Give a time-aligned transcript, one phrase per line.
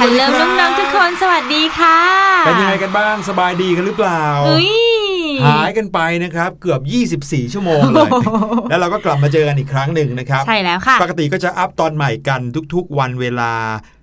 [0.00, 1.98] ฮัลโหลฮัลโหลน้องๆทุกคนสวัสดีค่ะ
[2.46, 4.70] เป็นยังไงกันบ้างสบายดีกันหรือเปล่าเฮ้ย
[5.46, 6.80] หายกันไปนะครับเกือบ
[7.28, 8.10] 24 ชั่วโมงเลย
[8.68, 12.40] แล้วเราก็กลับมาเจอกันอีกครั้งหนึ่งนะครับ ใช่แล้วค่ะ ปกติก็จะอัพตอนใหม่กัน
[12.74, 13.52] ทุกๆ วันเวลา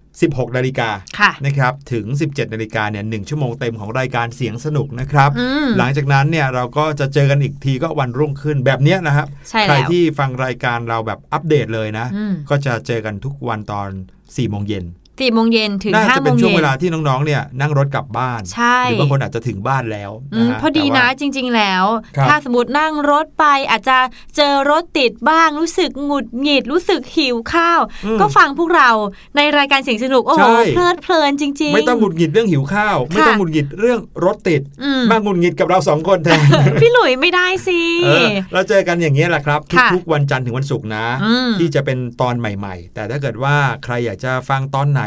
[0.01, 0.89] 16 นาฬิกา
[1.19, 13.89] ค่ะนะครับ ถึง 17 นาฬิกาเนี่ยหชั่วโมงเต็มของรายการเสียงสนุกนะครับอืมหลังจากนั้นเนี่ยเราก็จะเจอกันอีกทีก็วันรุ่งขึ้นแบบเนี้ยนะครับใช่แล้วใครที่ฟังรายการเราแบบอัปเดตเลยนะอืมก็จะเจอกันทุกวันตอน
[14.23, 14.85] 4โมงเย็น
[15.19, 21.83] สี่โมงเย็นถึงน่าห้าจะโมเป็นงช่วงเย็เวนลาที่น้องๆเนี่ยนั่งรถกลับบ้านใช่หรือบางคนอาจจะถึงบ้านแล้วอืนะมฮะพอดีแต่นะว่าจริง ๆ แล้ว
[22.17, 23.97] ครับถ้าสมมตินั่งรถไปอาจจะ
[24.35, 28.89] เจอรถติดบ้างรู้สึกหงุดหงิดรู้สึกหิวข้าวอืมก็ฟังพวกเรา
[29.37, 36.39] ในรายการเสียงสนุกโอ้โหใช่เพลิดเพลินจริง ๆ ไม่ต้องหงุดหงิดเรื่องหิวข้าว ไม่ต้องหงุดหงิดเรื่องรถติดอืมมาหงุดหงิดกับเราสองคนแทน
[36.81, 45.01] พี่หลุยไม่ได้สิเออเราเจอกันอย่างนี้ยแหละครับค่ะทุกๆวันจันทร์ถึงวันศุกร์นะอืมที่จะเป็นตอนใหม่ ๆ แต่ถ้าเกิดว่าใครอยากจะฟังตอนไหน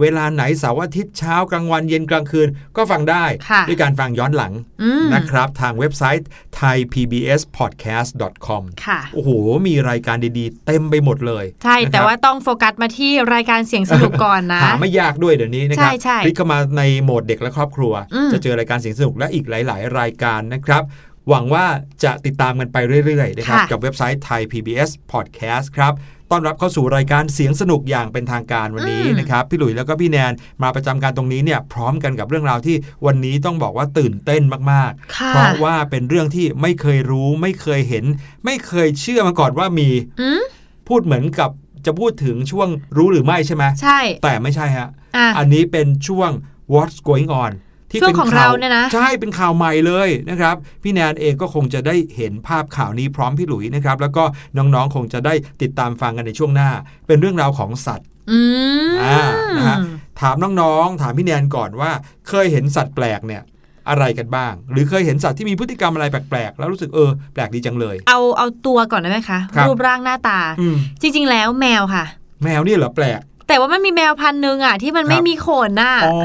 [0.00, 4.52] เวลาไหนเสาร์อาทิตย์เช้ากลางวันเย็นกลางคืนก็ฟังได้ค่ะด้วยการฟังย้อนหลัง
[4.82, 6.26] อืมนะครับ ทางเว็บไซต์
[6.58, 9.30] thaipbspodcast.com ค่ะโอ้โห
[9.66, 20.84] มีรายการดีๆ เต็มไปหมดเลย ใช่นะครับแต่ว่าต้องโฟกัสมาที่รายการเสียงสนุกก่อนนะหาไม่ยากด้วยเดี๋ยวนี้นะครับใช่ใช่คลิกเข้ามาในโหมดเด็กและครอบครัวอืมจะเจอรายการเสียงสนุกและอีกหลาย ๆ รายการนะครับ
[21.28, 21.66] หวังว่า
[22.04, 22.76] จะติดตามกันไป
[23.06, 25.92] เรื่อย ๆ นะครับค่ะกับเว็บไซต์ Thai PBS Podcast ครับ
[26.32, 30.32] ต้อนรับเข้าสู่รายการเสียงสนุกอย่างเป็นทางการวันนี้นะครับพี่หลุยแล้วก็พี่แนน
[30.62, 32.76] มาประจำการตรงนี้เนี่ยพร้อมกันกับเรื่องราวที่
[33.06, 34.42] วันนี้ต้องบอกว่าตื่นเต้น
[34.72, 38.04] มากค่ะๆเพราะว่าเป็นเรื่องที่ไม่เคยรู้ไม่เคยเห็น
[38.44, 39.88] ไม่เคยเชื่อมาก่อนว่ามี
[40.20, 40.42] อืม
[40.88, 41.50] พูดเหมือนกับ
[41.86, 46.30] จะพูดถึงช่วงรู้หรือไม่ใช่ไหมใช่ แต่ไม่ใช่ฮะอะอันนี้เป็นช่วง
[46.72, 47.52] What's Going On
[47.92, 54.24] ที่ช่วงเป็นของข่าวเราเนี่ยนะใช่เป็นข่าวใหม่เลยนะครับ พี่แนนเองก็คงจะได้เห็นภาพข่าวนี้พร้อมพี่หลุยนะครับ แล้วก็
[54.56, 56.70] น้องๆคงจะได้ติดตามฟังกันในช่วงหน้า
[57.06, 58.40] เป็นเรื่องราวของสัตว์อื
[58.90, 59.22] มอ่า
[59.56, 59.78] นะฮะ
[60.20, 61.90] ถามน้องๆ ถามพี่แนนก่อนว่า
[62.28, 63.42] เคยเห็นสัตว์แปลกเนี่ย
[63.88, 72.04] อะไรกันบ้าง หรือเคยเห็นสัตว์ที่มีพฤติกรรมอะไรแปลกๆ แล้วรู้สึกเออแปลกดีจังเลย เอาเอาตัวก่อนได้ไหมคะครับรูปร่างหน้าตาอืมจริงๆแล้วแมวค่ะ
[72.44, 76.16] แมวนี่เหรอแปลก แต่ว่ามันมีแมวพันธุ์หนึ่งอะ ที่มันครับไม่มีขนน่ะอ๋อ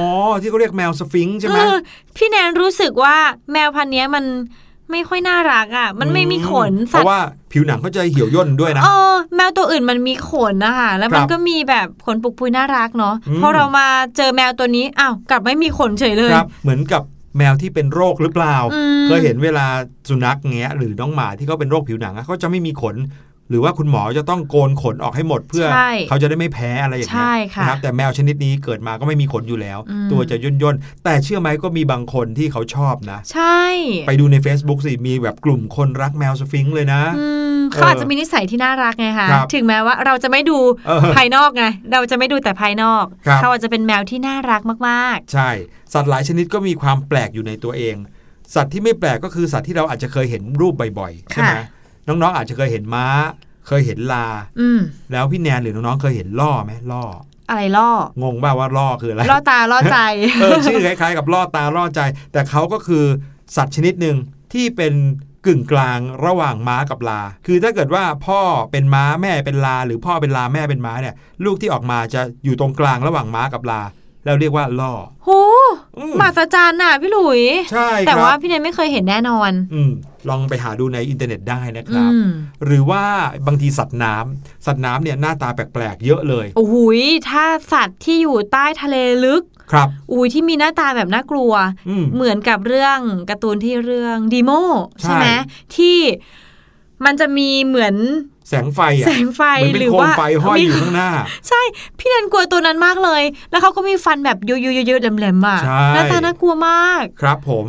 [0.42, 1.76] ที่เขาเรียกแมวสฟิงค์ใช่ไหมเออ
[2.16, 3.16] พี่แนนรู้สึกว่า
[3.52, 4.26] แมวพันธุ์เนี้ยมัน
[4.92, 7.22] ไม่ค่อยน่ารักอะ มันไม่มีขนเพสัตราะว์ว่า
[7.52, 13.88] ผิวหนังเขาจะเหี่ยวย่นด้วยนะเออแมวตัวอื่นมันมีขนนะคะแล้วมันครับก็มีแบบขนปุกปุยน่ารักเนาะอืมพอเรามา
[14.18, 17.04] เจอแมวตัวนี้อ้าวกลับไม่มีขนเฉยเลยครับเหมือนกับ
[17.38, 19.66] แมวที่เป็นโรคหรือเปล่าอืมเคยเห็นเวลา
[20.10, 22.96] สุนัขเงี้ยหรือน้องหมาที่เขาเป็นโรคผิวหนังอะเขาจะไม่มีขน
[23.50, 33.64] หรือว่าคุณหมอจะต้องโกนขนออกให้หมดเพื่อใช่เขาจะได้ไม่แพ้อะไรอย่างเงี้ใช่ยค่ะนะครับแต่แมวชนิดนี้เกิดมาก็ไม่มีขนอยู่แล้วอืมตัวจะย่นย่นๆแต่เชื่อไหมก็มีบางคนที่เขาชอบนะ ใช่
[34.08, 37.26] ไปดูใน Facebook สิมีแบบกลุ่มคนรักแมวสฟิงค์เลยนะอื
[37.58, 40.58] มเขาอาจจะมีนิสัยที่น่ารักไงคะครับถึงแม้ว่าเราจะไม่ดู
[40.88, 41.64] เออภายนอกไง
[41.94, 45.50] เราจะไม่ดูแต่ภายนอกครับเขาอาจจะเป็นแมวที่น่ารักมากใช่
[45.94, 47.96] สัตว์หลายชนิดก็มีความแปลกอยู่ในตัวเอง
[48.56, 51.64] สัตว์ที่ไม่แปลกก็คือสัตว์ที่เราอาจจะเคยเห็นรูปบ่อยๆใช่ไหมค่ะ
[52.08, 53.06] น้องๆอาจจะเคยเห็นม้า
[53.68, 54.80] เคยเห็นลาๆอืม
[55.12, 57.04] แล้วพี่แนนหรือน้องๆเคยเห็นล่อไหมล่อ
[57.50, 57.90] อะไรล่อ
[58.24, 59.98] งงบ้าว่าล่อคืออะไร ล่อตาล่อใจ
[60.42, 62.02] เออชื่อคล้ายๆ กับล่อตาล่อใจ
[62.32, 63.06] แต่เขาก็คือ
[63.56, 64.16] สัตว์ชนิดหนึ่ง
[64.54, 64.94] ที่เป็น
[65.46, 71.16] กึ่งกลางระหว่างม้ากับลา คือถ้าเกิดว่าพ่อเป็นม้าแม่เป็นลา หรือพ่อเป็นลาแม่เป็นม้าเนี่ย
[71.46, 73.82] ลูกที่ออกมาจะอยู่ตรงกลางระหว่างม้ากับลา
[74.26, 74.94] แล้วเรียกว่าล่อ
[75.26, 75.30] โห
[75.98, 79.92] อืมมหัศจรรย์น่ะพี่หลุย ใช่ครับแต่ว่าพี่เนยไม่เคยเห็นแน่นอน อืม
[80.30, 82.28] ลองไปหาดูในอินเทอร์เน็ตได้นะคอืรับม
[82.66, 83.04] หรือว่า
[83.48, 91.54] บางทีสัตว์น้ำสัตว์น้ำเนี่ยหน้าตาแปลกๆ เยอะเลยโอ้โหยถ้าสัตว์ที่อยู่ใต้ทะเลลึกครับอุ้ยที่มีหน้าตาแบบน่ากลัว
[91.90, 94.52] อืมเหมือนกับเรื่องการ์ตูนที่เรื่องดีโม
[95.02, 95.26] ใช่ใช่ไหม
[95.76, 96.00] ที่
[97.06, 97.96] มันจะมีเหมือน
[98.50, 101.10] แสงไฟอะแสงไฟเหมือนเป็หนรือโคมว่าไฟห้อยมีอยู่ข้างหน้า
[101.48, 101.62] ใช่
[102.00, 107.68] พี่แนนกลัวตัวนั้นมากเลย แล้วเขาก็มีฟันแบบเยอะๆๆๆแหลมๆอะใช่หน้าตาน่ากลัวมาก ครับผม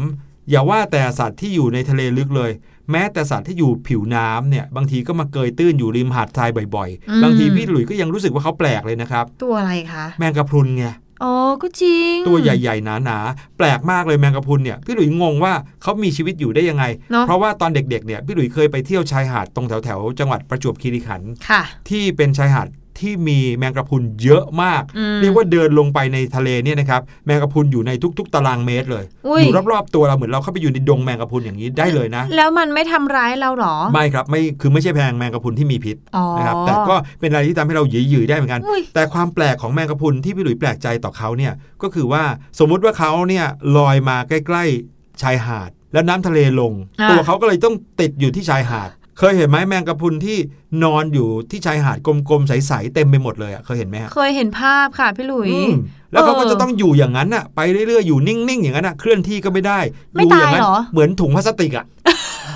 [0.50, 2.50] อย่าว่าแต่สัตว์ที่อยู่ในทะเลลึกเลย
[2.90, 10.86] แม้แต่สัตว์ที่อยู่ผิวน้ำเนี่ย บางทีก็มาเกยตื้นอยู่ริมหาดทรายบ่อยอืมๆบางทีพี่หลุยก็ยังรู้สึกว่าเขาแปลกเลยนะครับ ตัวอะไรคะแมงกะพรุนไง
[11.24, 15.52] อ๋อก็จริง ตัวใหญ่ๆหนาๆแปลกมากเลยแมงกะพรุนเนี่ยพี่หลุยงงว่า
[15.82, 22.68] เขามีชีวิตอยู่ได้ยังไงเนาะเพราะว่าตอนเด็กๆเนี่ยพี่หลุยเคยไปเที่ยวชายหาดตรงแถวๆจังหวัดประจวบคีรีขันธ์ค่ะที่เป็นชายหาด
[23.00, 41.52] ที่มีแมงกะพรุนเยอะมากอืมเรียกว่าเดินลงไปในทะเลเนี่ยนะครับแมงกะพรุนอยู่ในทุก ๆ ตารางเมตรเลยอุ้ยอยู่รอบๆตัวเราเหมือนเราเข้าไปอยู่ในดงแมงกะพรุนอย่างนี้ได้เลยนะ แล้วมันไม่ทำร้ายเราเหรอ ไม่ครับไม่คือไม่ใช่แพงแมงกะพรุนที่มีพิษอ๋อนะครับแต่ก็เป็นอะไรที่ทำให้เราหยืยๆได้เหมือนกันอุ้ยแต่ความแปลกของแมงกะพรุนที่พี่หลุยแปลกใจต่อเขาเนี่ย
[41.82, 42.22] ก็คือว่า
[42.58, 44.64] สมมุติว่าเขาเนี่ยลอยมาใกล้
[44.94, 50.38] ๆชายหาดแล้วน้ำทะเลลงอ่าตัวเขาก็เลยต้องติดอยู่ที่ชายหาด เคยเห็นไหมแมงกะพรุนที่
[50.84, 55.72] นอนอยู่ที่ชายหาดกลมๆใสๆเต็มไปหมดเลยอะเคยเห็นไหมฮะเคยเห็นภาพค่ะพี่หลุยอืม
[56.12, 59.78] แล้วเขาก็เออจะต้องอยู่อย่างนั้นอะไปเรื่อยๆอยู่นิ่งๆอย่างนั้นอะเคลื่อนที่ก็ไม่ได้
[60.14, 61.84] ไม่อยู่อย่างตายนั้นเหรอเหมือนถุงพลาสติกอะ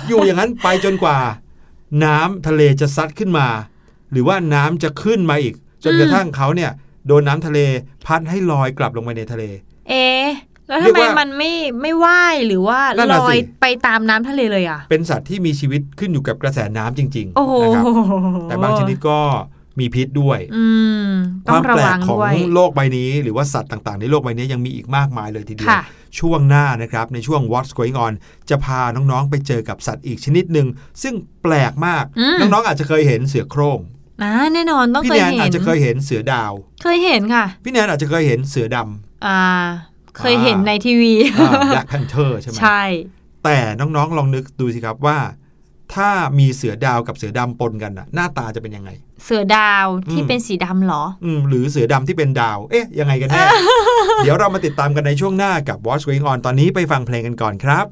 [0.07, 1.17] อยู่อย่างนั้นไปจนกว่า
[2.03, 3.47] น้ำทะเลจะซัดขึ้นมา
[4.11, 6.71] หรือว่าน้ำจะขึ้นมาอีก จนกระทั่งเขาเนี่ย
[7.07, 7.59] โดนน้ำทะเล
[8.05, 9.43] พัดให้ลอยกลับลงไปในทะเล
[9.89, 10.27] เอ๊ะ
[10.67, 11.51] แล้วเรีทำยกไมว่ามันไม่
[11.81, 17.83] ไม่ว่ายหรือว่านั่นลน่ะอสิยไปตามน้ำทะเลเลยอะ เป็นสัตว์ที่มีชีวิตขึ้นอยู่กับกระแสน้ำจริงโอ้โหๆนะครับ
[18.49, 19.19] แต่บางชนิดก็
[19.79, 20.65] มีพิษด้วยอื
[21.05, 21.07] ม
[21.47, 25.81] คต้อวางมระแปลวักงของด้วยโลกใบนี้ หรือว่าสัตว์ต่างๆ ในโลกใบนี้ยังมีอีกมากมายเลยทีเดียวค่ะ
[26.19, 28.13] ช่วงหน้านะครับ ในช่วง What's Going On
[28.49, 30.67] จะพาน้องๆ ไปเจอกับสัตว์อีกชนิดหนึ่ง
[31.03, 33.79] ซึ่งแปลกมากอืมน้องๆ อาจจะเคยเห็นเสือโคร่ง
[34.23, 36.51] อ่าแน่นอนต้องพี่เคยแนนเห็อาจนจะเคยเห็นเสือดาว
[36.83, 39.39] เคยเห็นค่ะ พี่แนนอาจจะเคยเห็นเสือดำอ่า
[40.17, 41.13] เคยเห็นในทีวี
[41.71, 42.81] แบล็ค panther ใช่ไหมใช่
[43.43, 45.17] แต่น้องๆลองนึกดูสิครับว่า
[45.95, 48.89] ถ้ามีเสือดาวกับเสือดำปนกันน่ะ หน้าตาจะเป็นยังไง
[49.25, 53.43] เสือดาวที่อืมเป็นสีดำเหรอ อืมหรือเสือดำที่เป็นดาว เอ๊ะ ยังไงกันแน่
[54.23, 57.85] เดี๋ยวเรามาติดตามกันในช่วงหน้ากับ Watch Going On ตอนนี้ไปฟังเพลงกันก่อนครับ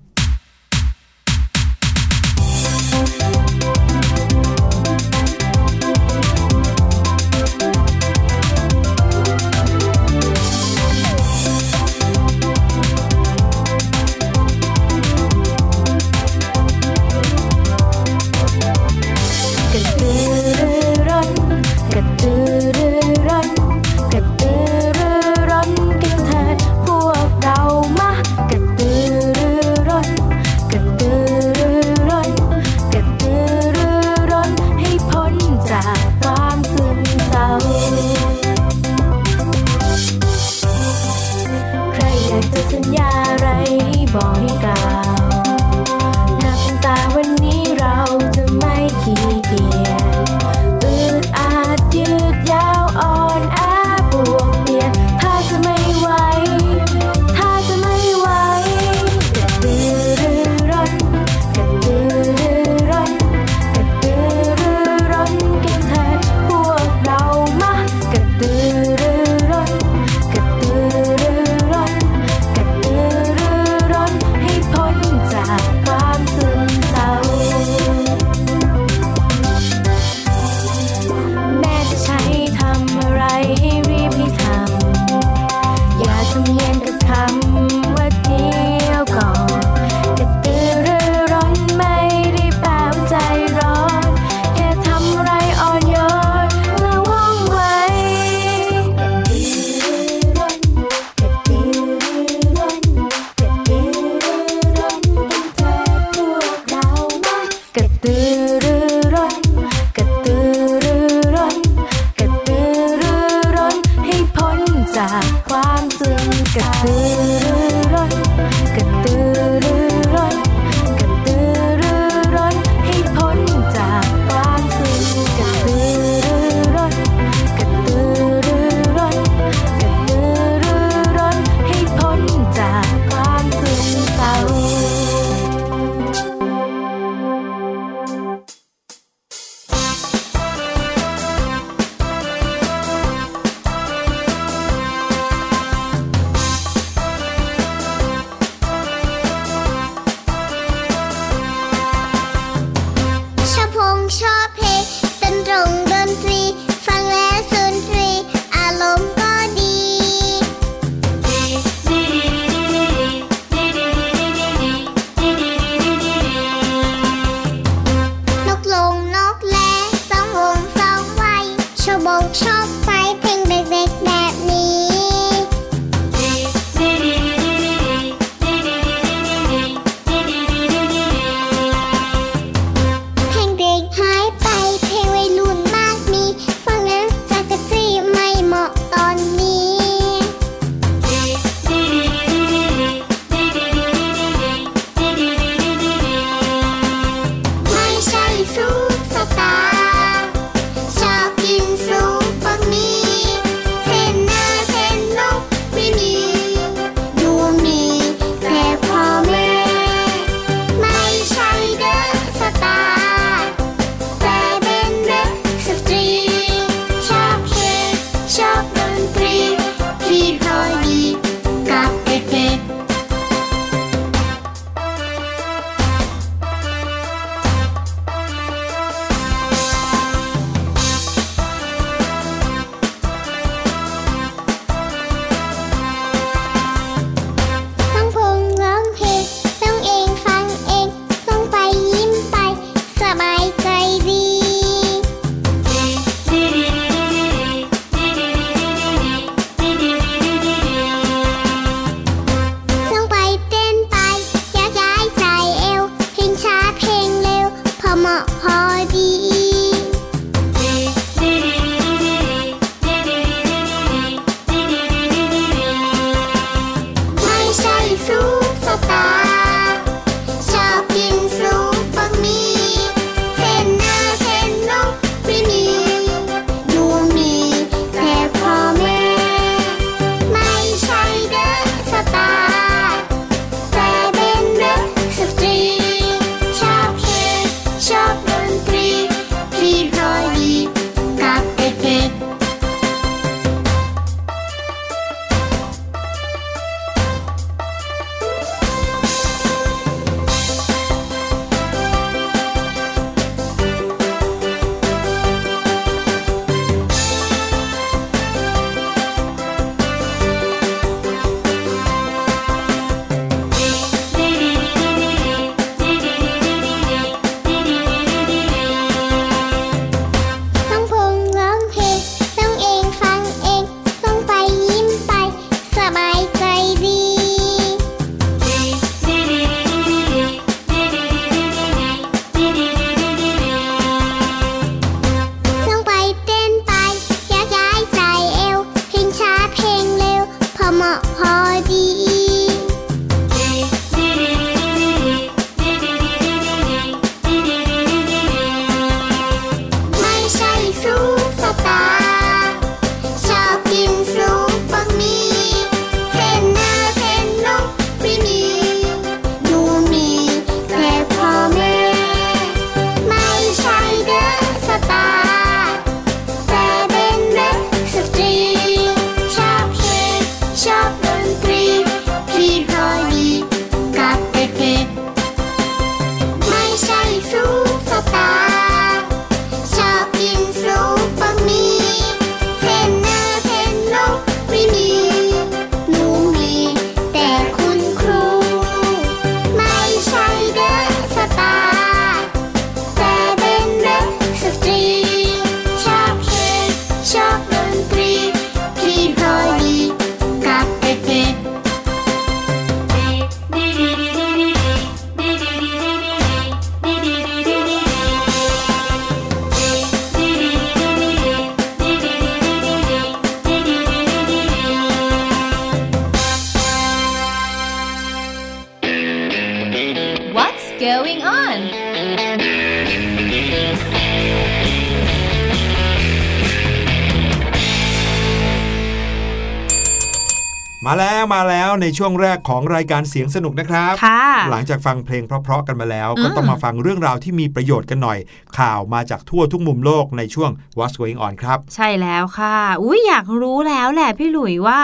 [430.88, 438.20] มาแล้วมาแล้วในช่วงแรกของรายการเสียงสนุกนะครับค่ะหลังจากฟังเพลงเพราะๆกันมาแล้วอืมก็ต้องมาฟังเรื่องราวที่มีประโยชน์กันหน่อย
[438.58, 444.80] ข่าวมาจากทั่วทุกมุมโลกในช่วง What's Going On ครับ ใช่แล้วค่ะ อุ้ยอยากรู้แล้วแหละพี่หลุยว่า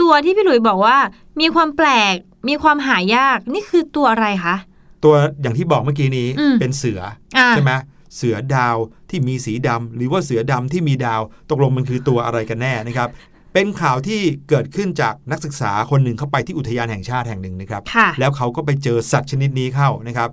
[0.00, 0.96] ตัวที่พี่หลุยบอกว่า
[1.40, 2.14] มีความแปลก
[2.48, 4.56] มีความหายากนี่คือตัวอะไรคะ
[5.04, 7.00] ตัวอย่างที่บอกเมื่อกี้นี้อืมเป็นเสือ
[7.38, 7.72] อ่าใช่ไหม
[8.16, 8.76] เสือดาว
[9.10, 13.10] ที่มีสีดำหรือว่าเสือดำที่มีดาว ตกลงมันคือตัวอะไรกันแน่นะครับ
[13.52, 20.28] เป็นข่าวที่เกิดขึ้นจากนักศึกษาคนหนึ่งเข้าไปที่อุทยานแห่งชาติแห่งหนึ่งนะครับค่ะแล้วเขาก็ไปเจอสัตว์ชนิดนี้เข้านะครับ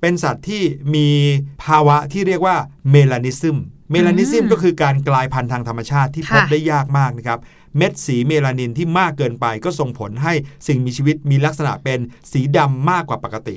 [0.00, 0.62] เป็นสัตว์ที่
[0.94, 1.08] มี
[1.64, 2.56] ภาวะที่เรียกว่า
[2.90, 3.56] เมลานิซึม
[3.90, 7.38] เมลานิซึมอืมก็คือการกลายพันธุ์ทางธรรมชาติที่พบค่ะได้ยากมากนะครับ
[7.76, 10.32] เม็ดสีเมลานินที่มากเกินไปก็ส่งผลให้
[10.66, 11.98] สิ่งมีชีวิตมีลักษณะเป็น
[12.32, 13.56] สีดำมากกว่าปกติ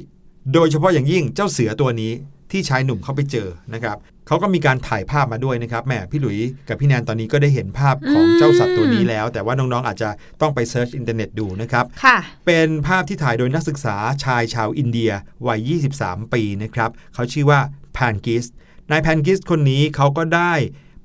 [0.54, 2.12] โดยเฉพาะอย่างยิ่งเจ้าเสือตัวนี้
[2.52, 10.10] ที่ชายหนุ่มเขาไปเจอนะครับเขาก็มีการถ่ายภาพมาด้วยนะครับแหมพี่หลุยกับพี่แนนตอนนี้ก็ได้เห็นภาพของเจ้าสัตว์ตัวนี้แล้ว แต่ว่าน้องๆอาจจะ
[10.42, 15.12] ต้องไป search อินเทอร์เน็ตดูนะครับค่ะเป็นภาพที่ถ่ายโดยนักศึกษาชายชาวอินเดีย
[15.48, 17.60] วัย 23 ปีนะครับเขาชื่อว่า
[17.94, 18.46] แพนกิส
[18.92, 20.54] นายแพนกิสคนนี้เขาก็ได้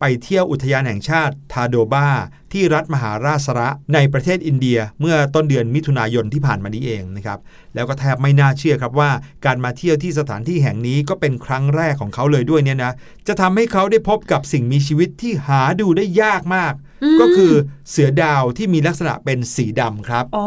[0.07, 2.09] ไปเที่ยวอุทยานแห่งชาติทาโดบา
[2.53, 7.39] ที่รัฐมหาราษฏระในประเทศอินเดียเมื่อต้นเดือนมิถุนายนที่ผ่านมานี้เองนะครับ
[7.75, 9.11] แล้วก็แทบไม่น่าเชื่อครับว่า
[9.45, 12.93] การมาเที่ยวที่สถานที่แห่งนี้ก็เป็นครั้งแรกของเขาเลยด้วยเนี่ยนะ
[13.29, 17.53] จะทำให้เขาได้พบกับสิ่งมีชีวิตที่หาดูได้ยากมากอืมก็คือ
[17.91, 20.47] เสือดาวที่มีลักษณะเป็นสีดำครับ โอ้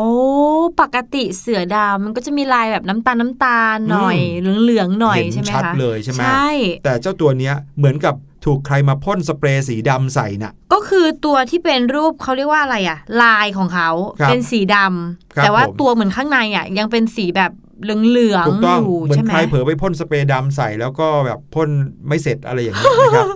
[0.82, 4.17] ปกติเสือดาวมันก็จะมีลายแบบน้ำตาลน้ำตาลหน่อย
[4.63, 6.50] เหลืองๆหน่อยเห็นใช่ไหมคะชัดเลยใช่ไหมใช่
[6.84, 8.15] แต่เจ้าตัวเนี้ยเหมือนกับ
[8.47, 17.51] ถูกใครมาพ่นสเปรย์สีดำใส่น่ะ ก็คือตัวที่เป็นรูปเขาเรียกว่าอะไรอะลายของเขาครับเป็นสีดครัำบแต่ว่าผม ตัวเหมือนข้างในอะยังเป็นสีแบบ
[17.83, 21.69] เหลืองถูกๆต้องอยู่เหมือนใช่ไหม ใครเผลอไปพ่นสเปรย์ดำใส่แล้วก็แบบพ่น
[22.07, 23.27] ไม่เสร็จอะไรอย่างนี้ยนะครับ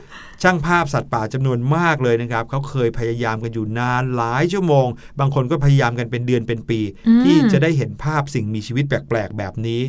[0.43, 4.87] ช่างภาพสัตว์ป่าจำนวนมากเลยนะครับเขาเคยพยายามกันอยู่นานหลายชั่วโมง
[5.19, 9.81] บางคนก็พยายามกันเป็นเดือนเป็นปี อืม ที่จะได้เห็นภาพสิ่งมีชีวิตแปลกๆ แบบนี้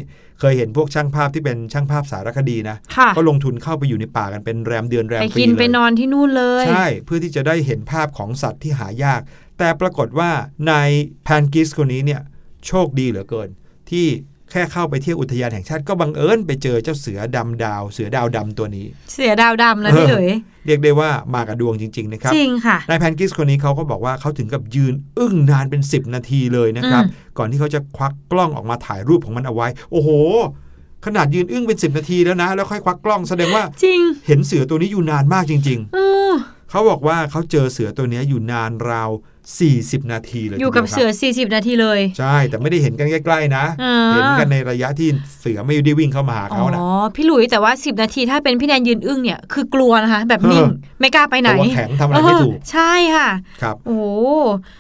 [0.43, 9.21] เคยเห็นพวกช่างภาพที่เป็นช่างภาพสารคดีนะค่ะก็ลงทุนเข้าไปอยู่ในป่ากันเป็นแรมเดือนแรมไปปีกินเลยไปนอนที่นู่นเลย ใช่ เพื่อที่จะได้เห็นภาพของสัตว์ที่หายาก
[9.59, 10.31] แต่ปรากฏว่า
[10.71, 10.91] นาย
[11.25, 12.21] แพนกิสคนนี้เนี่ย
[12.67, 13.49] โชคดีเหลือเกิน
[13.91, 14.07] ที่
[14.53, 20.31] แค่เข้าไปเที่ยวอุทยานแห่งชาติก็บังเอิญไปเจอเจ้าเสือดำดาว เสือดาวดำตัวนี้ เสือดาวดำนะพี่เออหลุย
[20.67, 30.11] เรียกได้ว่ามากับดวงจริง ๆ นะครับจริงค่ะนายแพนกิสคนนี้เขาก็บอกว่าเขาถึงกับยืนอึ้งนานเป็น 10 นาทีเลยนะครับอืมก่อนที่เขาจะควักกล้องออกมาถ่ายรูปของมันเอาไว้ โอ้โห
[31.07, 35.99] ขนาดยืนอึ้งเป็น 10 นาทีแล้วนะ แล้วค่อยควักกล้องแสดงว่าจริง เห็นเสือตัวนี้อยู่นานมากจริง ๆเอ
[36.31, 36.33] อ
[36.71, 39.11] เขาบอกว่าเขาเจอเสือตัวเนี้ยอยู่นานราว
[39.51, 45.09] 40 นาทีเลยอยู่กับทีดีวเสือครับ40 นาทีเลย ใช่ แต่ไม่ได้เห็นกันใกล้ๆนะอ่าเห็นกันในระยะที่
[45.41, 46.85] เสือไม่ได้วิ่งเข้ามาหาอ๋เขานะอ
[47.17, 53.29] พี่หลุยแต่ว่า 10 นาทีถ้าเป็นพี่แนนยืนอึ้งเนี่ยคือกลัวนะคะ แบบนิ่งเออไม่กล้าไปไหนตัวแข็งทำอะไรไม่ถูกเออใช่ค่ะ
[53.63, 54.07] ครับ โอ้โห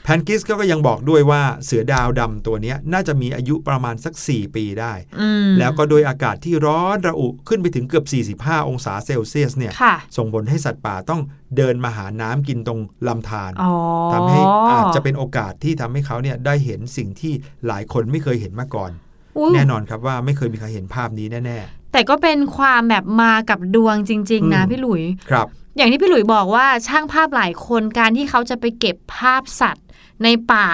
[0.04, 11.20] แพนกิสก็ยังบอกด้วยว่าเสือดาวดำตัวเนี้ยน่าจะมีอายุประมาณสัก 4 ปีได้อืมแล้วก็โดยอากาศที่ร้อนระอุขึ้นไปถึงเกือบ 45 องศาเซลเซียสเนี่ยค่ะส่งผลให้สัตว์ป่าต้อง
[11.56, 13.72] เดินมาหาน้ำกินตรงลำธารอ๋อ
[14.12, 17.32] ทำให้อาจจะเป็นโอกาสที่ทำให้เขาเนี่ยได้เห็นสิ่งที่
[17.66, 18.90] หลายคนไม่เคยเห็นมาก่อน
[19.38, 21.58] อุ๊ยแน่นอนครับว่าไม่เคยมีใครเห็นภาพนี้แน่
[21.92, 29.86] แต่ก็เป็นความแบบมากับดวงจริง ๆ นะอืมพี่หลุยๆครับ อย่างที่พี่หลุยบอกว่าช่างภาพหลายคนการที่เขาจะไปเก็บภาพสัตว์
[30.24, 30.68] ในป่า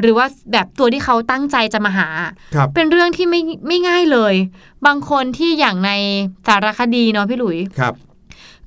[0.00, 2.08] หรือว่าแบบตัวที่เขาตั้งใจจะมาหา
[2.54, 4.34] ครับเป็นเรื่องที่ไม่ไม่ง่ายเลย
[4.86, 5.90] บางคนที่อย่างใน
[6.46, 7.94] สารคดีเนาะพี่หลุยครับ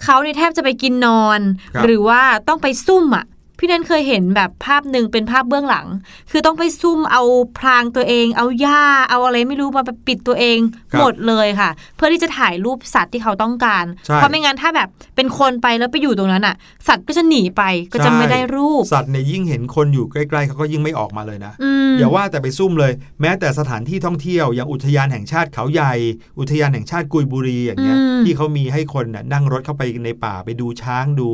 [0.03, 1.39] เขาเนี่ยแทบจะไปกินนอน
[1.75, 3.25] ครับหรือว่าต้องไปซุ่มอะ
[3.59, 5.87] พี่นันเคยเห็นแบบภาพหนึ่งเป็นภาพเบื้องหลัง
[6.31, 7.23] คือต้องไปซุ่มเอา
[7.57, 10.57] พรางตัวเอง เอาหญ้าเอาอะไรไม่รู้มาปิดตัวเอง
[10.91, 16.55] ครับหมดเลยค่ะ เพื่อที่จะถ่ายรูปสัตว์ที่เขาต้องการใช่เพราะไม่งั้นถ้าแบบเป็นคนไปแล้วไปอยู่ตรงนั้นอะ
[16.87, 17.63] สัตว์ก็จะหนีไป
[17.93, 22.91] ก็จะไม่ได้รูป สัตว์เนี่ยยิ่งเห็นคนอยู่ใกล้ๆเขาก็ยิ่งไม่ออกมาเลยนะอืมอย่าว่าแต่ไปซุ่มเลย
[23.21, 25.93] แม้แต่สถานที่ท่องเที่ยวอย่างอุทยานแห่งชาติเขาใหญ่
[26.39, 31.29] อุทยานแห่งชาติกุยบุรีอย่างเงี้ยอืมที่เขามีให้คนน่ะนั่งรถเข้าไปในป่าไปดูช้างดู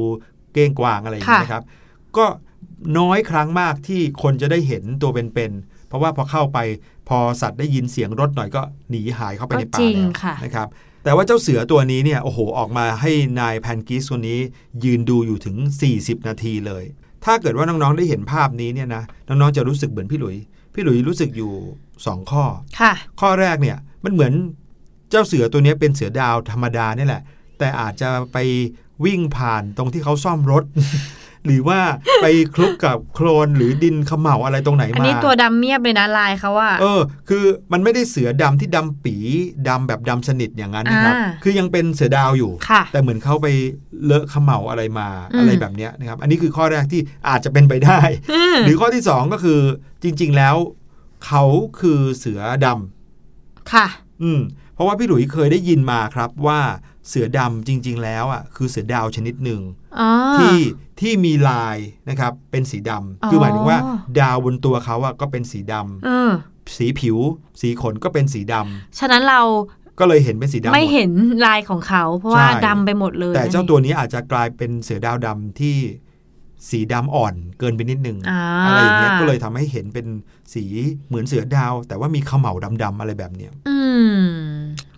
[0.53, 1.63] เก้งกวางอะไรอย่างเงี้ยค่ะนะครับ
[2.17, 2.26] ก็
[3.00, 6.60] น้อยครั้งมากที่คนจะได้เห็นตัวเป็นๆเพราะว่าพอเข้าไป
[7.10, 10.67] พอสัตว์ได้ยินเสียงรถหน่อยก็หนีหายเข้าไปในป่าก็จริงแล้วค่ะนะครับ
[11.04, 14.39] แต่ว่าเจ้าเสือตัวนี้เนี่ยโอ้โหออกมาให้นายแพนกิสคนนี้
[14.84, 15.56] ยืนดูอยู่ถึง
[15.91, 16.84] 40 นาทีเลย
[17.26, 20.36] ถ้าเกิดว่าน้องๆได้เห็นภาพนี้เนี่ยนะน้องๆจะรู้สึกเหมือนพี่หลุย
[20.74, 21.52] พี่หลุยรู้สึกอยู่
[21.95, 22.43] 2 ข้อ
[22.80, 24.34] ค่ะข้อแรกเนี่ยมันเหมือน
[25.10, 27.21] เจ้าเสือตัวนี้เป็นเสือดาวธรรมดาเนี่ยแหละ
[27.60, 28.38] แต่อาจจะไป
[29.06, 30.63] วิ่งผ่านตรงที่เขาซ่อมรถ
[31.45, 31.80] หรือว่า
[32.21, 32.25] ไป
[32.56, 39.15] คลุกกับโคลนหรือดินเขม่าอะไรตรงไหนมา อันนี้ตัวดำเมียบเลยนะลายเขาอะเออ คือมันไม่ได้เสือดำที่ดำปี
[39.67, 43.47] ดำแบบดำสนิทอย่างนั้นนะครับอ่าคือยังเป็นเสือดาวอยู่ค่ะแต่เหมือนเขาไป
[44.06, 47.99] เลอะเขม่าอะไรมาอืมอะไรแบบเนี้ยนะครับ อันนี้คือข้อแรกที่อาจจะเป็นไปได้
[48.32, 49.60] อืมหรือข้อที่สองก็คือ
[50.04, 50.56] จริง ๆ แล้ว
[51.25, 51.43] เขา
[51.80, 53.88] คือเสือดำค่ะ
[54.23, 54.41] อืม
[54.73, 56.60] เพราะว่าพี่หลุยเคยได้ยินมาครับว่า
[57.09, 59.61] เสือดำจริง ๆ แล้วอะคือเสือดาวชนิดหนึ่ง
[59.99, 60.57] อ๋อที่
[60.99, 61.77] ที่มีลาย
[62.09, 63.79] นะครับเป็นสีดำอ๋อคือหมายถึงว่า
[64.19, 66.31] ดาวบนตัวเขาอะก็เป็นสีดำเออ
[66.77, 67.17] สีผิว
[67.61, 69.41] สีขนก็เป็นสีดำฉะนั้นเรา
[69.99, 71.11] ก็เลยเห็นเป็นสีดำไม่หมดเห็น
[71.45, 75.75] ลายของเขา เพราะว่าใช่ดำไปหมดเลย แต่เจ้าตัวนี้อาจจะกลายเป็นเสือดาวดำที่
[76.69, 80.07] สีดำอ่อนเกินไปนิดนึงอ่าอะไรอย่างเงี้ยก็เลยทำให้เห็นเป็น
[80.53, 80.63] สี
[81.07, 83.77] เหมือนเสือดาว แต่ว่ามีเขม่าดำๆอะไรแบบเนี้ยอื
[84.15, 84.19] ม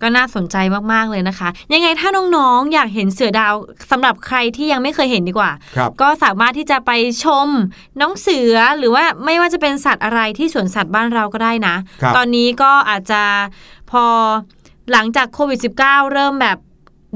[0.04, 0.56] ก็น่าสนใจ
[0.92, 3.54] มากๆเลยนะคะ ยังไงถ้าน้องๆ อยากเห็นเสือดาว
[3.90, 6.90] สำหรับใครที่ยังไม่เคยเห็นดีกว่าครับก็สามารถที่จะไป
[7.24, 7.48] ชม
[8.00, 13.22] น้องเสือหรือว่าไม่ว่าจะเป็นสัตว์อะไรที่สวนสัตว์บ้านเราก็ได้นะครับตอนนี้ก็อาจจะ
[13.90, 14.04] พอ
[14.92, 16.58] หลังจากโควิด -19 เริ่มแบบ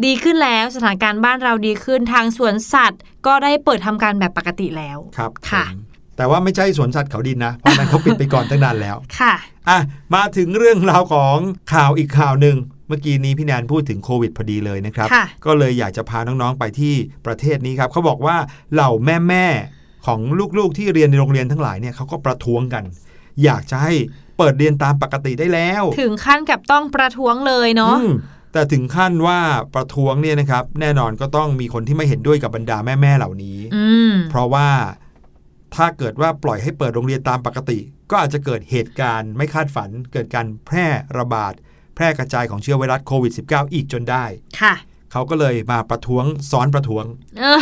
[0.05, 5.79] ดีขึ้นแล้วสถานการณ์บ้านเราดีขึ้นทางสวนสัตว์ ก็ได้เปิดทำการแบบปกติแล้วครับค่ะผม
[6.17, 9.35] แต่ว่าไม่ใช่สวนสัตว์เขาดินนะ เพราะนั้นเขาปิดไปก่อนตั้งนานแล้วค่ะ
[9.69, 9.79] อะ
[10.15, 11.37] มาถึงเรื่องราวของ
[11.73, 12.57] ข่าวอีกข่าวหนึ่ง
[12.89, 16.95] เมื่อกี้นี้พี่แนนพูดถึงโควิดพอดีเลยนะครับค่ะก็เลยอยากจะพาน้องๆไปที่
[17.27, 18.37] ประเทศนี้ครับเขาบอกว่า
[18.73, 18.91] เหล่า
[19.29, 20.21] แม่ๆของ
[20.59, 22.85] ลูกๆที่เรียนในโรงเรียนทั้งหลายเนี่ยเขาก็ประท้วงกัน
[23.45, 23.95] อยากจะให้
[24.39, 28.13] เปิดเรียนตามปกติได้แล้ว ถึงขั้นกับต้องประท้วงเลยเนาะอืม
[28.53, 29.41] แต่ถึงขั้นว่า
[29.75, 34.69] ประท้วงเนี่ยนะครับ แน่นอนก็ต้องมีคนที่ไม่เห็นด้วยกับบรรดาแม่ๆเหล่านี้อืมเพราะว่า
[35.75, 37.79] ถ้าเกิดว่าปล่อยให้เปิดโรงเรียนตามปกติ
[38.11, 40.87] ก็อาจจะเกิดเหตุการณ์ไม่คาดฝัน เกิดการแพร่
[41.19, 41.55] ระบาด
[41.99, 44.25] แพร่กระจายของเชื้อไวรัสโควิด -19 อีกจนได้
[44.61, 44.75] ค่ะ
[45.13, 47.05] เขาก็เลยมาประท้วงซ้อนประท้วง
[47.39, 47.57] เออ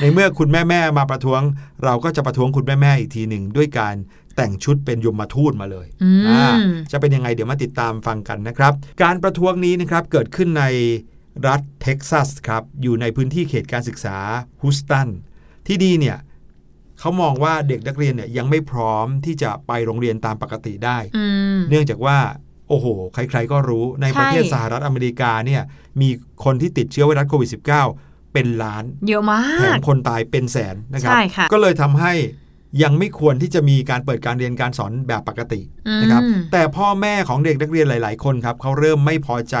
[0.00, 1.40] ในเมื่อคุณแม่แม่ๆมาประท้วง
[1.84, 3.94] เราก็จะประท้วงคุณแม่แม่ๆอีกทีหนึ่งด้วยการ
[4.36, 6.46] แต่งชุดเป็นยมทูตมาเลยอืมอ่า
[6.92, 10.64] จะเป็นยังไงเดี๋ยวมาติดตามฟังกันนะครับ การประท้วงนี้นะครับเกิดขึ้นใน
[11.46, 14.16] รัฐเท็กซัสครับ อยู่ในพื้นที่เขตการศึกษา
[14.62, 15.08] ฮูสตัน
[15.66, 16.18] ที่นี่เนี่ย
[17.00, 22.18] เขามองว่าเด็กนักเรียนเนี่ยยังไม่พร้อมที่จะไปโรงเรียนตามปกติได้อืมเนื่องจากว่า
[22.68, 25.62] โอ้โห ใครๆก็รู้ในประเทศใช่สหรัฐอเมริกาเนี่ย
[26.00, 26.08] มี
[26.44, 32.12] คนที่ติดเชื้อไวรัสโควิด -19 เป็นล้านเยอะมาแถมกคนตายเป็นแสนนะครับใช่ค่ะก็เลยทำให้
[32.82, 35.60] ยังไม่ควรที่จะมีการเปิดการเรียนการสอนแบบปกติ
[36.02, 39.56] นะครับอืมแต่พ่อแม่ของเด็กนักเรียนหลาย ๆ คนครับเขาเริ่มไม่พอใจ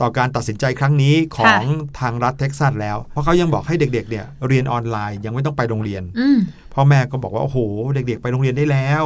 [0.00, 1.62] ต่อการตัดสินใจครั้งนี้ของ
[2.00, 6.38] ทางรัฐเท็กซัสแล้ว เพราะเขายังบอกให้เด็ก ๆ เนี่ยเรียนออนไลน์ยังไม่ต้องไปโรงเรียนอืม
[6.74, 7.58] พ่อแม่ก็บอกว่า โอ้โห
[7.94, 9.04] เด็ก ๆ ไปโรงเรียนได้แล้ว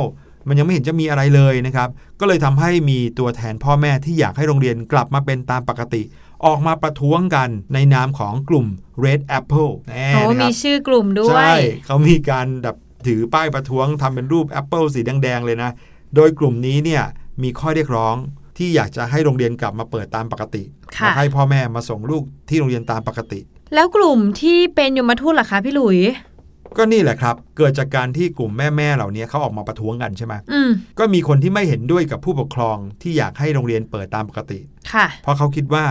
[0.49, 1.89] มันยังไม่เห็นจะมีอะไรเลยนะครับ
[2.21, 6.03] ก็เลยทำให้มีตัวแทนพ่อแม่ที่อยากให้โรงเรียนกลับมาเป็นตามปกติ
[6.47, 8.67] ออกมาประท้วงกันในนามของกลุ่ม
[9.05, 15.71] Red Apple แน่โอ้นะคมีรับชื่อกลุ่มด้วใช่ยเขามีการแบบถือป้ายประท้วงทำเป็นรูปแอปเปิลสีแดงๆเลยนะ
[16.17, 17.03] โดยกลุ่มนี้เนี่ย
[17.43, 18.17] มีข้อเรียกร้อง
[18.59, 20.63] ที่อยากจะให้โรงเรียนกลับมาเปิดตามปกติ
[20.97, 23.41] ค่ะและให้พ่อแม่มาส่งลูกที่โรงเรียนตามปกติ
[23.75, 25.99] แล้วกลุ่มที่เป็นยมทูตล่ะคะพี่หลุย
[26.77, 34.59] ก็นี่แหละครับ เกิดจากการที่กลุ่มแม่ๆเหล่านี้เขาออกมาประท้วงกันใช่ไหมอืมก็มีคนที่ไม่เห็นด้วยกับผู้ปกครองที่อยากให้โรงเรียนเปิดตามปกติ
[34.93, 35.87] ค่ะเพราะเขาคิดว่า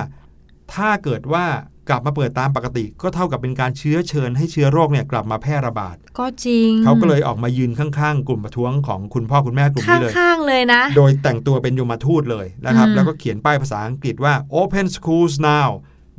[0.74, 1.46] ถ้าเกิดว่า
[1.90, 15.70] กลับมาเปิดตามปกติ ก็เท่ากับเป็นการเชื้อเชิญให้เชื้อโรคเนี่ยกลับมาแพร่ระบาด ก็จริง เขาก็เลยออกมายืนข้างๆ กลุ่มประท้วงของคุณพ่อคุณแม่กลุ่มนี้เลยข้างๆเลยนะ โดยแต่งตัวเป็นยมทูตเลยนะครับอืมแล้วก็เขียนป้ายภาษาอังกฤษว่า Open Schools Now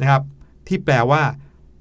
[0.01, 0.23] นะครับ
[0.69, 1.23] ที่แปลว่า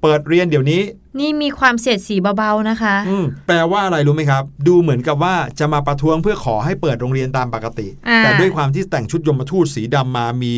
[0.02, 0.82] เปิดเรียนเดี๋ยวนี้
[1.20, 10.52] นี่มีความเสียดสีเบาๆนะคะ อืมแปลว่าอะไรรู้ไหมครับ ดูเหมือนกับว่าจะมาประท้วงเพื่อขอให้เปิดโรงเรียนตามปกติ อ่า แต่ด้วยความที่แต่งชุดยมทูตสีดำมามี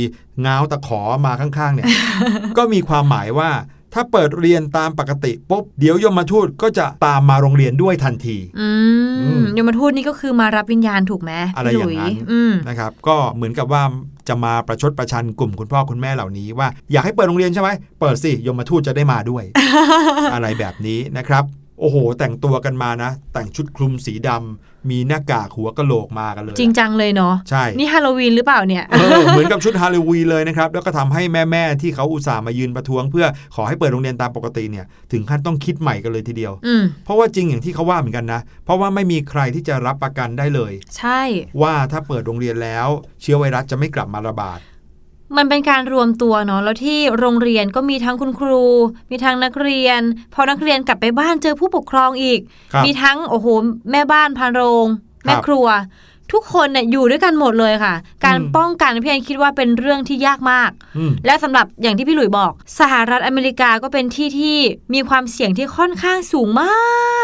[0.44, 1.86] ง้าวตะขอมาข้างๆเนี่ย
[2.58, 3.50] ก็มีความหมายว่า
[3.94, 8.97] ถ้าเปิดเรียนตามปกติปุ๊บเดี๋ยวยมทูตก็จะตามมาโรงเรียนด้วยทันที อือืมม
[9.56, 13.82] ยมทูตนี่ก็คือมารับวิญญาณถูกไหมอะไรพี่หอลุย่างนั้นอืมนะครับ ก็เหมือนกับว่า
[14.28, 17.68] จะมาประชดประชันกลุ่มคุณพ่อคุณแม่เหล่านี้ว่าอยากให้เปิดโรงเรียนใช่ไหม
[18.00, 19.44] เปิดสิยมทูตจะได้มาด้วย
[20.34, 21.44] อะไรแบบนี้นะครับ
[21.80, 41.22] โอ้โห แต่งตัวกันมานะ แต่งชุดคลุมสีดำมีหน้ากากหัวกะโหลกมากันเลย จริงจังเลยเนาะใช่ นี่ฮาโลวีนหรือเปล่าเนี่ยเออเหมือนกับชุดฮาโลวีนเลยนะครับ แล้วก็ทำให้แม่ๆที่เขาอุตส่าห์มายืนประท้วง เพื่อขอให้เปิดโรงเรียนตามปกติเนี่ย ถึงขั้นต้องคิดใหม่กันเลยทีเดียวอืมเพราะว่าจริงอย่างที่เขาว่าเหมือนกันนะ เพราะว่าไม่มีใครที่จะรับประกันได้เลย ใช่
[41.62, 42.88] ว่าถ้าเปิดโรงเรียนแล้ว
[43.22, 44.58] เชื้อไวรัสจะไม่กลับมาระบาด
[45.36, 48.64] มันเป็นการรวมตัวเนาะแล้วที่โรงเรียนก็มีทั้งคุณครู
[49.10, 50.00] มีทั้งนักเรียน
[50.34, 52.40] พอนักเรียนกลับไปบ้านเจอผู้ปกครองอีก
[52.72, 53.46] ครับมีทั้งโอ้โห
[53.90, 55.66] แม่บ้านพานโรงครับแม่ครัว
[56.32, 64.56] ทุกคนเนี่ยอยู่ด้วยกันหมดเลยค่ะ การอืมป้องกันพี่แอนคิดว่าเป็นเรื่องที่ยากมากอืมและสำหรับอย่างที่พี่หลุยบอก สหรัฐอเมริกาก็เป็นที่ที่
[64.94, 66.72] มีความเสี่ยงที่ค่อนข้างสูงมา